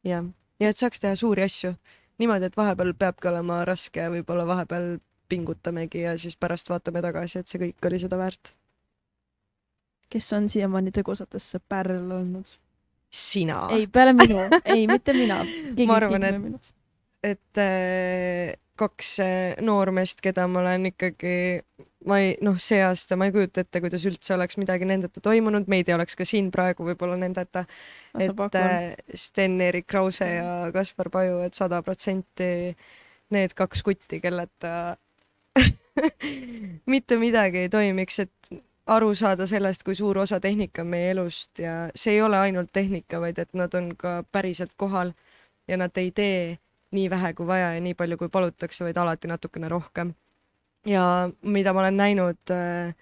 jah, 0.04 0.24
ja 0.60 0.68
et 0.68 0.76
saaks 0.76 1.00
teha 1.00 1.16
suuri 1.16 1.42
asju 1.42 1.74
niimoodi, 2.18 2.50
et 2.50 2.56
vahepeal 2.56 2.94
peabki 2.98 3.28
olema 3.28 3.64
raske 3.64 4.00
ja 4.00 4.10
võib-olla 4.12 4.46
vahepeal 4.46 4.98
pingutamegi 5.28 6.04
ja 6.04 6.16
siis 6.18 6.36
pärast 6.36 6.68
vaatame 6.70 7.02
tagasi, 7.04 7.40
et 7.40 7.48
see 7.48 7.60
kõik 7.62 7.88
oli 7.88 8.00
seda 8.02 8.18
väärt. 8.20 8.54
kes 10.12 10.32
on 10.36 10.48
siiamaani 10.48 10.92
tegusatesse 10.92 11.60
pärl 11.68 12.10
olnud? 12.18 12.58
sina. 13.12 13.68
ei, 13.70 13.86
peale 13.86 14.12
minu, 14.16 14.40
ei, 14.64 14.86
mitte 14.86 15.12
mina. 15.12 15.42
ma 15.88 15.96
arvan, 15.96 16.24
et, 16.24 16.74
et 17.22 17.60
äh, 17.60 18.54
kaks 18.80 19.18
äh, 19.20 19.60
noormeest, 19.60 20.22
keda 20.24 20.46
ma 20.48 20.62
olen 20.62 20.92
ikkagi 20.92 21.34
ma 22.06 22.18
ei, 22.22 22.32
noh, 22.44 22.56
see 22.60 22.80
aasta 22.84 23.16
ma 23.18 23.28
ei 23.28 23.34
kujuta 23.34 23.62
ette, 23.62 23.80
kuidas 23.84 24.04
üldse 24.08 24.34
oleks 24.36 24.58
midagi 24.60 24.86
nendeta 24.88 25.22
toimunud, 25.24 25.68
meid 25.70 25.90
ei 25.90 25.96
oleks 25.96 26.16
ka 26.18 26.26
siin 26.28 26.50
praegu 26.54 26.86
võib-olla 26.86 27.18
nendeta. 27.20 27.64
et 28.18 28.58
äh, 28.58 28.94
Sten-Erik 29.14 29.86
Krause 29.86 30.28
ja 30.28 30.70
Kaspar 30.74 31.10
Paju, 31.12 31.40
et 31.46 31.58
sada 31.58 31.82
protsenti 31.82 32.74
need 33.32 33.54
kaks 33.56 33.82
kutti, 33.82 34.20
kelleta 34.20 34.96
mitte 36.92 37.18
midagi 37.20 37.66
ei 37.66 37.72
toimiks, 37.72 38.20
et 38.26 38.52
aru 38.92 39.12
saada 39.14 39.46
sellest, 39.46 39.84
kui 39.86 39.94
suur 39.94 40.18
osa 40.18 40.40
tehnika 40.40 40.82
on 40.82 40.90
meie 40.92 41.12
elust 41.12 41.62
ja 41.62 41.86
see 41.94 42.16
ei 42.16 42.22
ole 42.22 42.38
ainult 42.38 42.72
tehnika, 42.72 43.20
vaid 43.22 43.38
et 43.38 43.52
nad 43.54 43.74
on 43.78 43.92
ka 43.96 44.22
päriselt 44.32 44.74
kohal 44.76 45.14
ja 45.68 45.78
nad 45.78 45.96
ei 45.96 46.10
tee 46.10 46.58
nii 46.92 47.08
vähe 47.10 47.32
kui 47.34 47.46
vaja 47.46 47.72
ja 47.76 47.80
nii 47.80 47.94
palju, 47.94 48.18
kui 48.20 48.28
palutakse, 48.28 48.84
vaid 48.84 48.98
alati 49.00 49.30
natukene 49.30 49.70
rohkem 49.72 50.12
ja 50.86 51.30
mida 51.42 51.72
ma 51.72 51.80
olen 51.80 51.96
näinud 51.96 52.50
äh, 52.50 52.94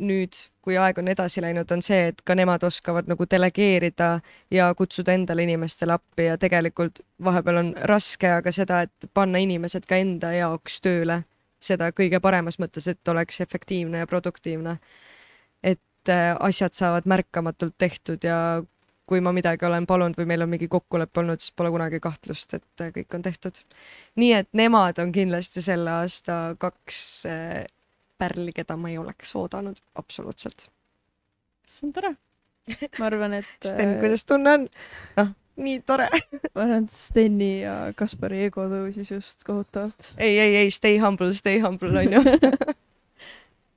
nüüd, 0.00 0.36
kui 0.64 0.76
aeg 0.80 0.98
on 1.00 1.08
edasi 1.08 1.42
läinud, 1.42 1.70
on 1.72 1.82
see, 1.84 2.10
et 2.10 2.20
ka 2.26 2.34
nemad 2.36 2.64
oskavad 2.66 3.08
nagu 3.10 3.26
delegeerida 3.30 4.08
ja 4.52 4.68
kutsuda 4.76 5.14
endale 5.16 5.46
inimestele 5.46 5.94
appi 5.96 6.28
ja 6.28 6.36
tegelikult 6.40 7.00
vahepeal 7.24 7.62
on 7.62 7.72
raske, 7.88 8.30
aga 8.40 8.52
seda, 8.52 8.82
et 8.86 9.08
panna 9.14 9.40
inimesed 9.42 9.86
ka 9.88 9.98
enda 10.02 10.32
jaoks 10.36 10.80
tööle, 10.84 11.22
seda 11.62 11.90
kõige 11.96 12.20
paremas 12.20 12.60
mõttes, 12.62 12.88
et 12.90 13.08
oleks 13.08 13.40
efektiivne 13.40 14.04
ja 14.04 14.10
produktiivne. 14.10 14.78
et 15.62 16.08
äh, 16.08 16.36
asjad 16.40 16.74
saavad 16.74 17.06
märkamatult 17.06 17.74
tehtud 17.78 18.24
ja 18.24 18.62
kui 19.06 19.22
ma 19.22 19.32
midagi 19.34 19.66
olen 19.66 19.86
palunud 19.86 20.18
või 20.18 20.26
meil 20.32 20.42
on 20.44 20.50
mingi 20.50 20.68
kokkulepe 20.70 21.22
olnud, 21.22 21.42
siis 21.42 21.54
pole 21.56 21.70
kunagi 21.74 22.00
kahtlust, 22.02 22.56
et 22.58 22.84
äh, 22.84 22.92
kõik 22.94 23.16
on 23.18 23.24
tehtud. 23.26 23.62
nii 24.16 24.32
et 24.40 24.48
nemad 24.52 24.98
on 25.02 25.12
kindlasti 25.14 25.62
selle 25.62 25.90
aasta 26.02 26.56
kaks 26.58 27.00
äh, 27.30 27.64
pärli, 28.18 28.52
keda 28.56 28.76
ma 28.76 28.90
ei 28.90 28.98
oleks 28.98 29.34
oodanud 29.36 29.80
absoluutselt. 29.94 30.68
see 31.68 31.88
on 31.88 31.92
tore. 31.96 32.14
ma 32.98 33.06
arvan, 33.06 33.40
et 33.40 33.50
Sten, 33.70 33.98
kuidas 34.00 34.24
tunne 34.24 34.56
on? 34.58 34.68
noh, 35.16 35.34
nii 35.56 35.80
tore. 35.86 36.08
ma 36.54 36.64
arvan, 36.64 36.88
et 36.88 36.94
Steni 36.94 37.52
ja 37.62 37.76
Kaspari 37.96 38.46
ego 38.48 38.66
tõusis 38.70 39.12
just 39.14 39.46
kohutavalt. 39.46 40.14
ei, 40.18 40.38
ei, 40.38 40.56
ei, 40.64 40.70
stay 40.74 40.98
humble, 41.02 41.32
stay 41.36 41.62
humble 41.64 41.94
onju 42.02 42.24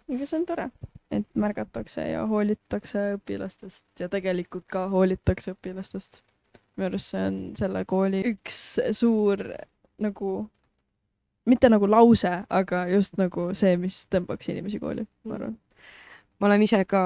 aga 0.10 0.26
see 0.26 0.40
on 0.40 0.46
tore, 0.50 0.70
et 1.12 1.26
märgatakse 1.34 2.06
ja 2.12 2.26
hoolitakse 2.30 3.16
õpilastest 3.18 3.86
ja 4.00 4.10
tegelikult 4.10 4.68
ka 4.70 4.88
hoolitakse 4.92 5.56
õpilastest. 5.56 6.22
minu 6.78 6.92
arust 6.92 7.12
see 7.12 7.24
on 7.28 7.40
selle 7.60 7.84
kooli 7.90 8.22
üks 8.30 8.60
suur 8.98 9.42
nagu, 10.00 10.34
mitte 11.50 11.70
nagu 11.70 11.90
lause, 11.90 12.32
aga 12.50 12.86
just 12.94 13.18
nagu 13.20 13.50
see, 13.58 13.76
mis 13.78 14.06
tõmbaks 14.14 14.52
inimesi 14.54 14.80
kooli, 14.80 15.08
ma 15.26 15.40
arvan. 15.40 15.58
ma 16.40 16.48
olen 16.48 16.64
ise 16.64 16.84
ka 16.86 17.02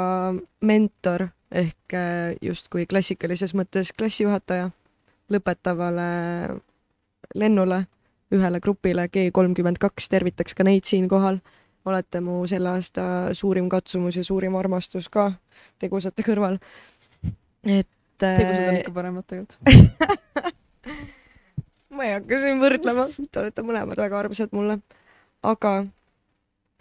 mentor 0.62 1.30
ehk 1.54 1.96
äh, 1.98 2.36
justkui 2.42 2.86
klassikalises 2.90 3.54
mõttes 3.58 3.94
klassijuhataja 3.98 4.72
lõpetavale 5.32 6.08
lennule, 7.36 7.84
ühele 8.34 8.60
grupile 8.60 9.08
G 9.10 9.30
kolmkümmend 9.34 9.80
kaks, 9.82 10.10
tervitaks 10.10 10.58
ka 10.58 10.66
neid 10.66 10.88
siinkohal. 10.90 11.40
Olete 11.86 12.22
mu 12.24 12.42
selle 12.48 12.70
aasta 12.76 13.04
suurim 13.36 13.70
katsumus 13.70 14.18
ja 14.18 14.24
suurim 14.24 14.56
armastus 14.56 15.10
ka 15.10 15.32
tegusate 15.80 16.24
kõrval. 16.24 16.60
et 17.64 17.90
tegusad 18.18 18.70
on 18.70 18.80
ikka 18.82 18.96
paremad 18.96 19.28
tegelikult 19.28 19.60
ma 21.96 22.08
ei 22.08 22.16
hakka 22.18 22.40
siin 22.42 22.62
võrdlema, 22.62 23.08
te 23.32 23.42
olete 23.42 23.66
mõlemad 23.66 24.00
väga 24.00 24.20
armsad 24.20 24.54
mulle. 24.56 24.80
aga 25.44 25.74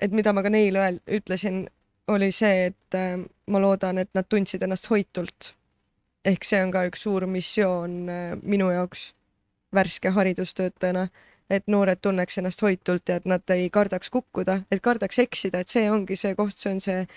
et 0.03 0.13
mida 0.13 0.33
ma 0.33 0.43
ka 0.45 0.53
neile 0.53 0.83
öel-, 0.83 1.01
ütlesin, 1.19 1.65
oli 2.13 2.31
see, 2.35 2.71
et 2.71 2.99
äh, 2.99 3.19
ma 3.47 3.63
loodan, 3.63 4.01
et 4.03 4.11
nad 4.15 4.29
tundsid 4.29 4.63
ennast 4.63 4.89
hoitult. 4.91 5.53
ehk 6.25 6.45
see 6.47 6.63
on 6.63 6.71
ka 6.71 6.85
üks 6.87 7.03
suur 7.03 7.27
missioon 7.27 7.99
äh, 8.09 8.33
minu 8.43 8.71
jaoks 8.71 9.13
värske 9.75 10.13
haridustöötajana, 10.13 11.09
et 11.53 11.69
noored 11.71 12.01
tunneks 12.03 12.41
ennast 12.41 12.63
hoitult 12.65 13.09
ja 13.09 13.21
et 13.21 13.29
nad 13.29 13.55
ei 13.55 13.69
kardaks 13.73 14.11
kukkuda, 14.11 14.63
et 14.73 14.83
kardaks 14.83 15.21
eksida, 15.23 15.63
et 15.63 15.73
see 15.73 15.91
ongi 15.93 16.17
see 16.19 16.37
koht, 16.39 16.57
see 16.59 16.73
on 16.73 16.81
see 16.81 17.03
äh, 17.03 17.17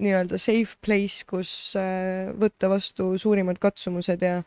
nii-öelda 0.00 0.38
safe 0.38 0.78
place, 0.84 1.24
kus 1.28 1.74
äh, 1.80 2.30
võtta 2.38 2.70
vastu 2.72 3.12
suurimad 3.18 3.58
katsumused 3.62 4.22
ja 4.22 4.40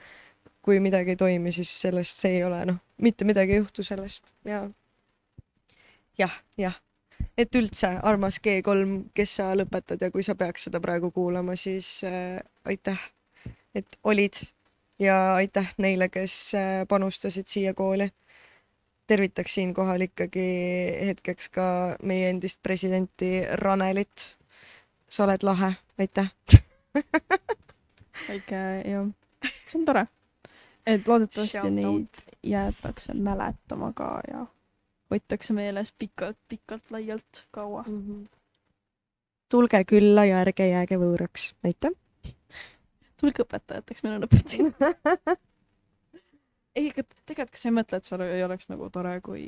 kui 0.66 0.82
midagi 0.84 1.16
ei 1.16 1.20
toimi, 1.20 1.54
siis 1.56 1.72
sellest 1.82 2.24
see 2.24 2.40
ei 2.40 2.44
ole, 2.48 2.64
noh, 2.68 2.82
mitte 3.04 3.28
midagi 3.28 3.56
ei 3.56 3.62
juhtu 3.62 3.86
sellest 3.88 4.34
ja 4.48 4.66
jah, 6.20 6.36
jah, 6.60 6.76
et 7.38 7.56
üldse, 7.56 7.94
armas 8.04 8.42
G3, 8.44 9.00
kes 9.16 9.38
sa 9.40 9.52
lõpetad 9.58 10.04
ja 10.04 10.12
kui 10.14 10.26
sa 10.26 10.36
peaks 10.40 10.68
seda 10.68 10.82
praegu 10.84 11.12
kuulama, 11.16 11.56
siis 11.60 12.02
äh, 12.08 12.38
aitäh, 12.68 13.10
et 13.76 14.00
olid 14.04 14.42
ja 15.00 15.36
aitäh 15.36 15.74
neile, 15.78 16.10
kes 16.10 16.56
panustasid 16.90 17.48
siia 17.48 17.74
kooli. 17.78 18.10
Tervitaks 19.08 19.54
siinkohal 19.56 20.02
ikkagi 20.08 20.48
hetkeks 21.10 21.50
ka 21.50 21.68
meie 22.04 22.30
endist 22.30 22.60
presidenti 22.64 23.42
Ranelit. 23.64 24.36
sa 25.10 25.24
oled 25.24 25.44
lahe, 25.44 25.74
aitäh 26.00 26.28
väike 28.28 28.62
jah, 28.86 29.08
see 29.68 29.80
on 29.80 29.86
tore. 29.86 30.06
et 30.86 31.08
loodetavasti 31.08 31.72
neid 31.72 32.22
jäetakse 32.44 33.14
mäletama 33.14 33.92
ka 33.96 34.10
ja 34.32 34.46
hoitakse 35.12 35.54
meeles 35.54 35.94
pikalt-pikalt-laialt 36.04 37.48
kaua. 37.52 37.84
mm. 37.88 38.02
-hmm. 38.08 38.28
tulge 39.50 39.84
külla 39.84 40.26
ja 40.26 40.42
ärge 40.42 40.68
jääge 40.68 40.98
võõraks, 40.98 41.54
aitäh. 41.64 41.92
tulge 43.22 43.44
õpetajateks, 43.44 44.04
meil 44.04 44.16
on 44.16 44.30
õpetajad. 44.30 45.38
ei, 46.78 46.92
aga 46.94 47.06
tegelikult 47.26 47.56
kas 47.56 47.66
sa 47.66 47.72
ei 47.72 47.78
mõtle, 47.78 48.00
et 48.00 48.10
seal 48.10 48.24
ei 48.26 48.44
oleks 48.46 48.70
nagu 48.72 48.90
tore, 48.94 49.16
kui 49.26 49.48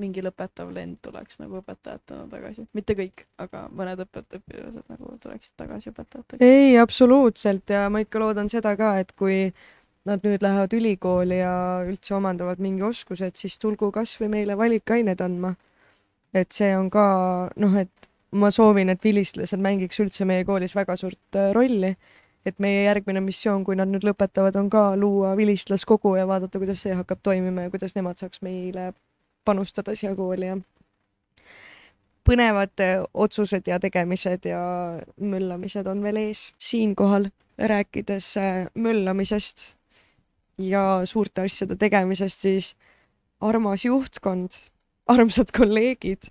mingi 0.00 0.24
lõpetav 0.24 0.72
lend 0.74 0.98
tuleks 1.04 1.38
nagu 1.38 1.60
õpetajatena 1.60 2.26
tagasi, 2.32 2.64
mitte 2.74 2.96
kõik, 2.98 3.26
aga 3.42 3.68
mõned 3.70 4.00
õpet-, 4.02 4.38
õpilased 4.40 4.88
nagu 4.90 5.12
tuleksid 5.22 5.54
tagasi 5.60 5.92
õpetajateks. 5.92 6.42
ei, 6.42 6.74
absoluutselt 6.82 7.70
ja 7.70 7.86
ma 7.92 8.02
ikka 8.02 8.22
loodan 8.22 8.50
seda 8.50 8.74
ka, 8.80 8.96
et 9.02 9.12
kui 9.18 9.52
nad 10.08 10.24
nüüd 10.26 10.42
lähevad 10.44 10.74
ülikooli 10.76 11.38
ja 11.38 11.54
üldse 11.86 12.16
omandavad 12.16 12.60
mingi 12.60 12.82
oskused, 12.84 13.38
siis 13.40 13.56
tulgu 13.60 13.92
kasvõi 13.94 14.28
meile 14.32 14.58
valikained 14.58 15.22
andma. 15.24 15.54
et 16.34 16.50
see 16.52 16.72
on 16.74 16.90
ka 16.90 17.06
noh, 17.62 17.76
et 17.78 18.08
ma 18.34 18.50
soovin, 18.50 18.90
et 18.90 19.04
vilistlased 19.04 19.60
mängiks 19.62 20.00
üldse 20.02 20.26
meie 20.26 20.44
koolis 20.44 20.74
väga 20.74 20.96
suurt 20.98 21.38
äh, 21.38 21.52
rolli. 21.54 21.94
Et 22.46 22.58
meie 22.60 22.84
järgmine 22.84 23.22
missioon, 23.24 23.64
kui 23.64 23.76
nad 23.76 23.88
nüüd 23.88 24.04
lõpetavad, 24.04 24.56
on 24.60 24.68
ka 24.70 24.92
luua 25.00 25.34
vilistlaskogu 25.36 26.16
ja 26.18 26.26
vaadata, 26.28 26.60
kuidas 26.60 26.84
see 26.84 26.94
hakkab 26.94 27.22
toimima 27.22 27.66
ja 27.66 27.72
kuidas 27.72 27.96
nemad 27.96 28.20
saaks 28.20 28.42
meile 28.44 28.92
panustada 29.44 29.94
siia 29.96 30.14
kooli 30.16 30.50
ja 30.50 30.58
põnevad 32.24 32.80
äh, 32.80 33.04
otsused 33.14 33.68
ja 33.68 33.78
tegemised 33.80 34.48
ja 34.48 34.60
möllamised 35.20 35.86
on 35.86 36.02
veel 36.04 36.20
ees. 36.22 36.52
siinkohal 36.58 37.28
rääkides 37.58 38.36
äh, 38.40 38.66
möllamisest 38.74 39.74
ja 40.58 41.02
suurte 41.04 41.44
asjade 41.44 41.76
tegemisest, 41.76 42.40
siis 42.40 42.74
armas 43.40 43.84
juhtkond, 43.84 44.50
armsad 45.06 45.52
kolleegid, 45.56 46.30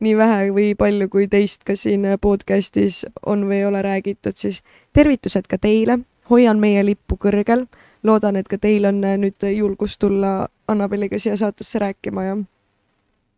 nii 0.00 0.16
vähe 0.16 0.50
või 0.54 0.74
palju, 0.78 1.08
kui 1.08 1.28
teist 1.28 1.64
ka 1.64 1.76
siin 1.76 2.06
podcastis 2.20 3.04
on 3.26 3.44
või 3.48 3.60
ei 3.60 3.66
ole 3.68 3.82
räägitud, 3.82 4.36
siis 4.36 4.62
tervitused 4.92 5.48
ka 5.50 5.58
teile, 5.58 5.98
hoian 6.30 6.60
meie 6.60 6.84
lippu 6.86 7.18
kõrgel, 7.20 7.66
loodan, 8.02 8.36
et 8.36 8.48
ka 8.48 8.58
teil 8.58 8.88
on 8.88 9.02
äh, 9.04 9.18
nüüd 9.20 9.44
julgust 9.56 10.00
tulla 10.00 10.48
Annabeliga 10.68 11.18
siia 11.18 11.36
saatesse 11.36 11.78
rääkima 11.78 12.24
ja 12.24 12.36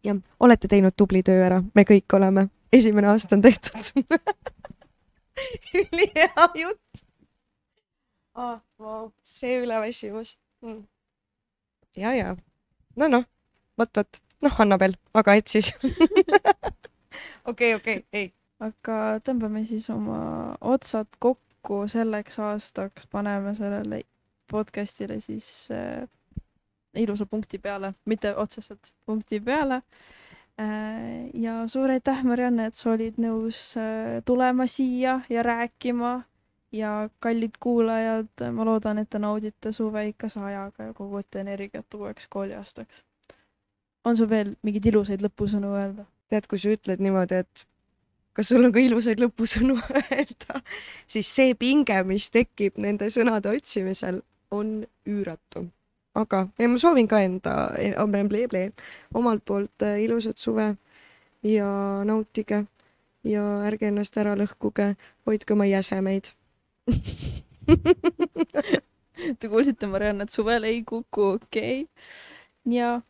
ja 0.04 0.16
olete 0.40 0.68
teinud 0.68 0.94
tubli 0.96 1.22
töö 1.22 1.44
ära, 1.46 1.62
me 1.74 1.84
kõik 1.86 2.16
oleme, 2.16 2.48
esimene 2.72 3.12
aasta 3.12 3.36
on 3.36 3.42
tehtud 3.42 4.02
ülihea 5.82 6.48
jutt 6.54 7.04
ah,. 8.34 8.60
Wow. 8.82 9.12
see 9.24 9.60
üleväsimus 9.62 10.38
mm.. 10.60 10.82
ja, 11.96 12.14
ja 12.14 12.36
no 12.96 13.08
noh, 13.08 13.24
vot, 13.78 13.90
vot, 13.96 14.22
noh, 14.42 14.60
Annabel, 14.60 14.96
aga 15.14 15.34
et 15.38 15.48
siis. 15.48 15.72
Okei, 17.50 17.74
okei, 17.74 18.04
ei. 18.14 18.30
Aga 18.62 19.18
tõmbame 19.26 19.64
siis 19.66 19.88
oma 19.90 20.54
otsad 20.60 21.10
kokku. 21.18 21.84
Selleks 21.90 22.38
aastaks, 22.42 23.06
paneme 23.10 23.52
sellele 23.54 24.00
podcast'ile 24.50 25.20
siis 25.22 25.68
äh, 25.70 26.02
ilusa 26.98 27.26
punkti 27.26 27.58
peale, 27.58 27.92
mitte 28.04 28.34
otseselt 28.36 28.92
punkti 29.06 29.40
peale. 29.40 29.82
Äh,. 30.60 31.30
ja 31.34 31.68
suur 31.68 31.90
aitäh, 31.90 32.24
Marianne, 32.24 32.66
et 32.66 32.78
sa 32.78 32.92
olid 32.92 33.18
nõus 33.22 33.72
äh, 33.80 34.20
tulema 34.24 34.66
siia 34.66 35.20
ja 35.30 35.42
rääkima. 35.42 36.20
Ja 36.72 37.08
kallid 37.20 37.58
kuulajad, 37.60 38.46
ma 38.56 38.64
loodan, 38.64 39.02
et 39.02 39.10
te 39.12 39.18
naudite 39.20 39.74
suve 39.76 40.06
ikka 40.08 40.30
sajaga 40.32 40.86
ja 40.86 40.94
kogute 40.96 41.42
energiat 41.44 41.94
uueks 41.94 42.30
kooliaastaks. 42.32 43.02
On 44.04 44.18
sul 44.18 44.30
veel 44.30 44.56
mingeid 44.62 44.92
ilusaid 44.92 45.24
lõpusõnu 45.24 45.74
öelda? 45.78 46.06
tead, 46.32 46.48
kui 46.48 46.60
sa 46.60 46.72
ütled 46.72 47.02
niimoodi, 47.04 47.42
et 47.44 47.66
kas 48.36 48.48
sul 48.48 48.64
on 48.64 48.72
ka 48.72 48.80
ilusaid 48.80 49.20
lõpusõnu 49.20 49.76
öelda, 50.00 50.62
siis 51.10 51.28
see 51.28 51.56
pinge, 51.58 51.98
mis 52.08 52.30
tekib 52.32 52.80
nende 52.80 53.10
sõnade 53.12 53.52
otsimisel, 53.52 54.22
on 54.52 54.82
üüratu. 55.08 55.66
aga, 56.14 56.46
ja 56.60 56.68
ma 56.68 56.78
soovin 56.80 57.08
ka 57.08 57.22
enda, 57.24 57.72
omalt 59.14 59.44
poolt 59.48 59.84
äh, 59.84 60.02
ilusat 60.04 60.38
suve 60.38 60.74
ja 61.42 61.68
nautige 62.04 62.66
ja 63.24 63.44
ärge 63.68 63.88
ennast 63.88 64.16
ära 64.20 64.34
lõhkuge, 64.36 64.94
hoidke 65.26 65.54
oma 65.54 65.66
jäsemeid. 65.70 66.32
Te 69.38 69.48
kuulsite 69.48 69.86
Mariannat 69.86 70.30
suvel 70.34 70.64
ei 70.66 70.82
kuku, 70.84 71.22
okei 71.38 71.84
okay.. 71.84 72.74
ja 72.74 73.00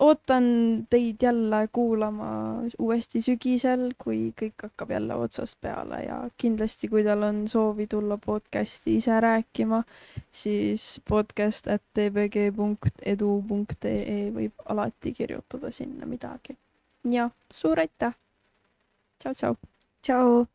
ootan 0.00 0.44
teid 0.90 1.16
jälle 1.22 1.68
kuulama 1.72 2.54
uuesti 2.78 3.20
sügisel, 3.20 3.92
kui 3.98 4.32
kõik 4.42 4.54
hakkab 4.62 4.90
jälle 4.90 5.14
otsast 5.14 5.60
peale 5.60 6.02
ja 6.06 6.30
kindlasti, 6.40 6.88
kui 6.88 7.04
teil 7.04 7.22
on 7.22 7.48
soovi 7.48 7.86
tulla 7.86 8.18
podcast'i 8.26 8.96
ise 8.96 9.20
rääkima, 9.20 9.82
siis 10.32 11.00
podcast 11.08 11.68
at 11.68 11.82
tbg.edu.ee 11.94 12.60
võib 14.36 14.52
alati 14.68 15.12
kirjutada 15.12 15.70
sinna 15.70 16.06
midagi. 16.06 16.56
ja 17.10 17.30
suur 17.52 17.80
aitäh. 17.80 18.14
tšau-tšau. 19.20 19.54
tšau. 20.02 20.46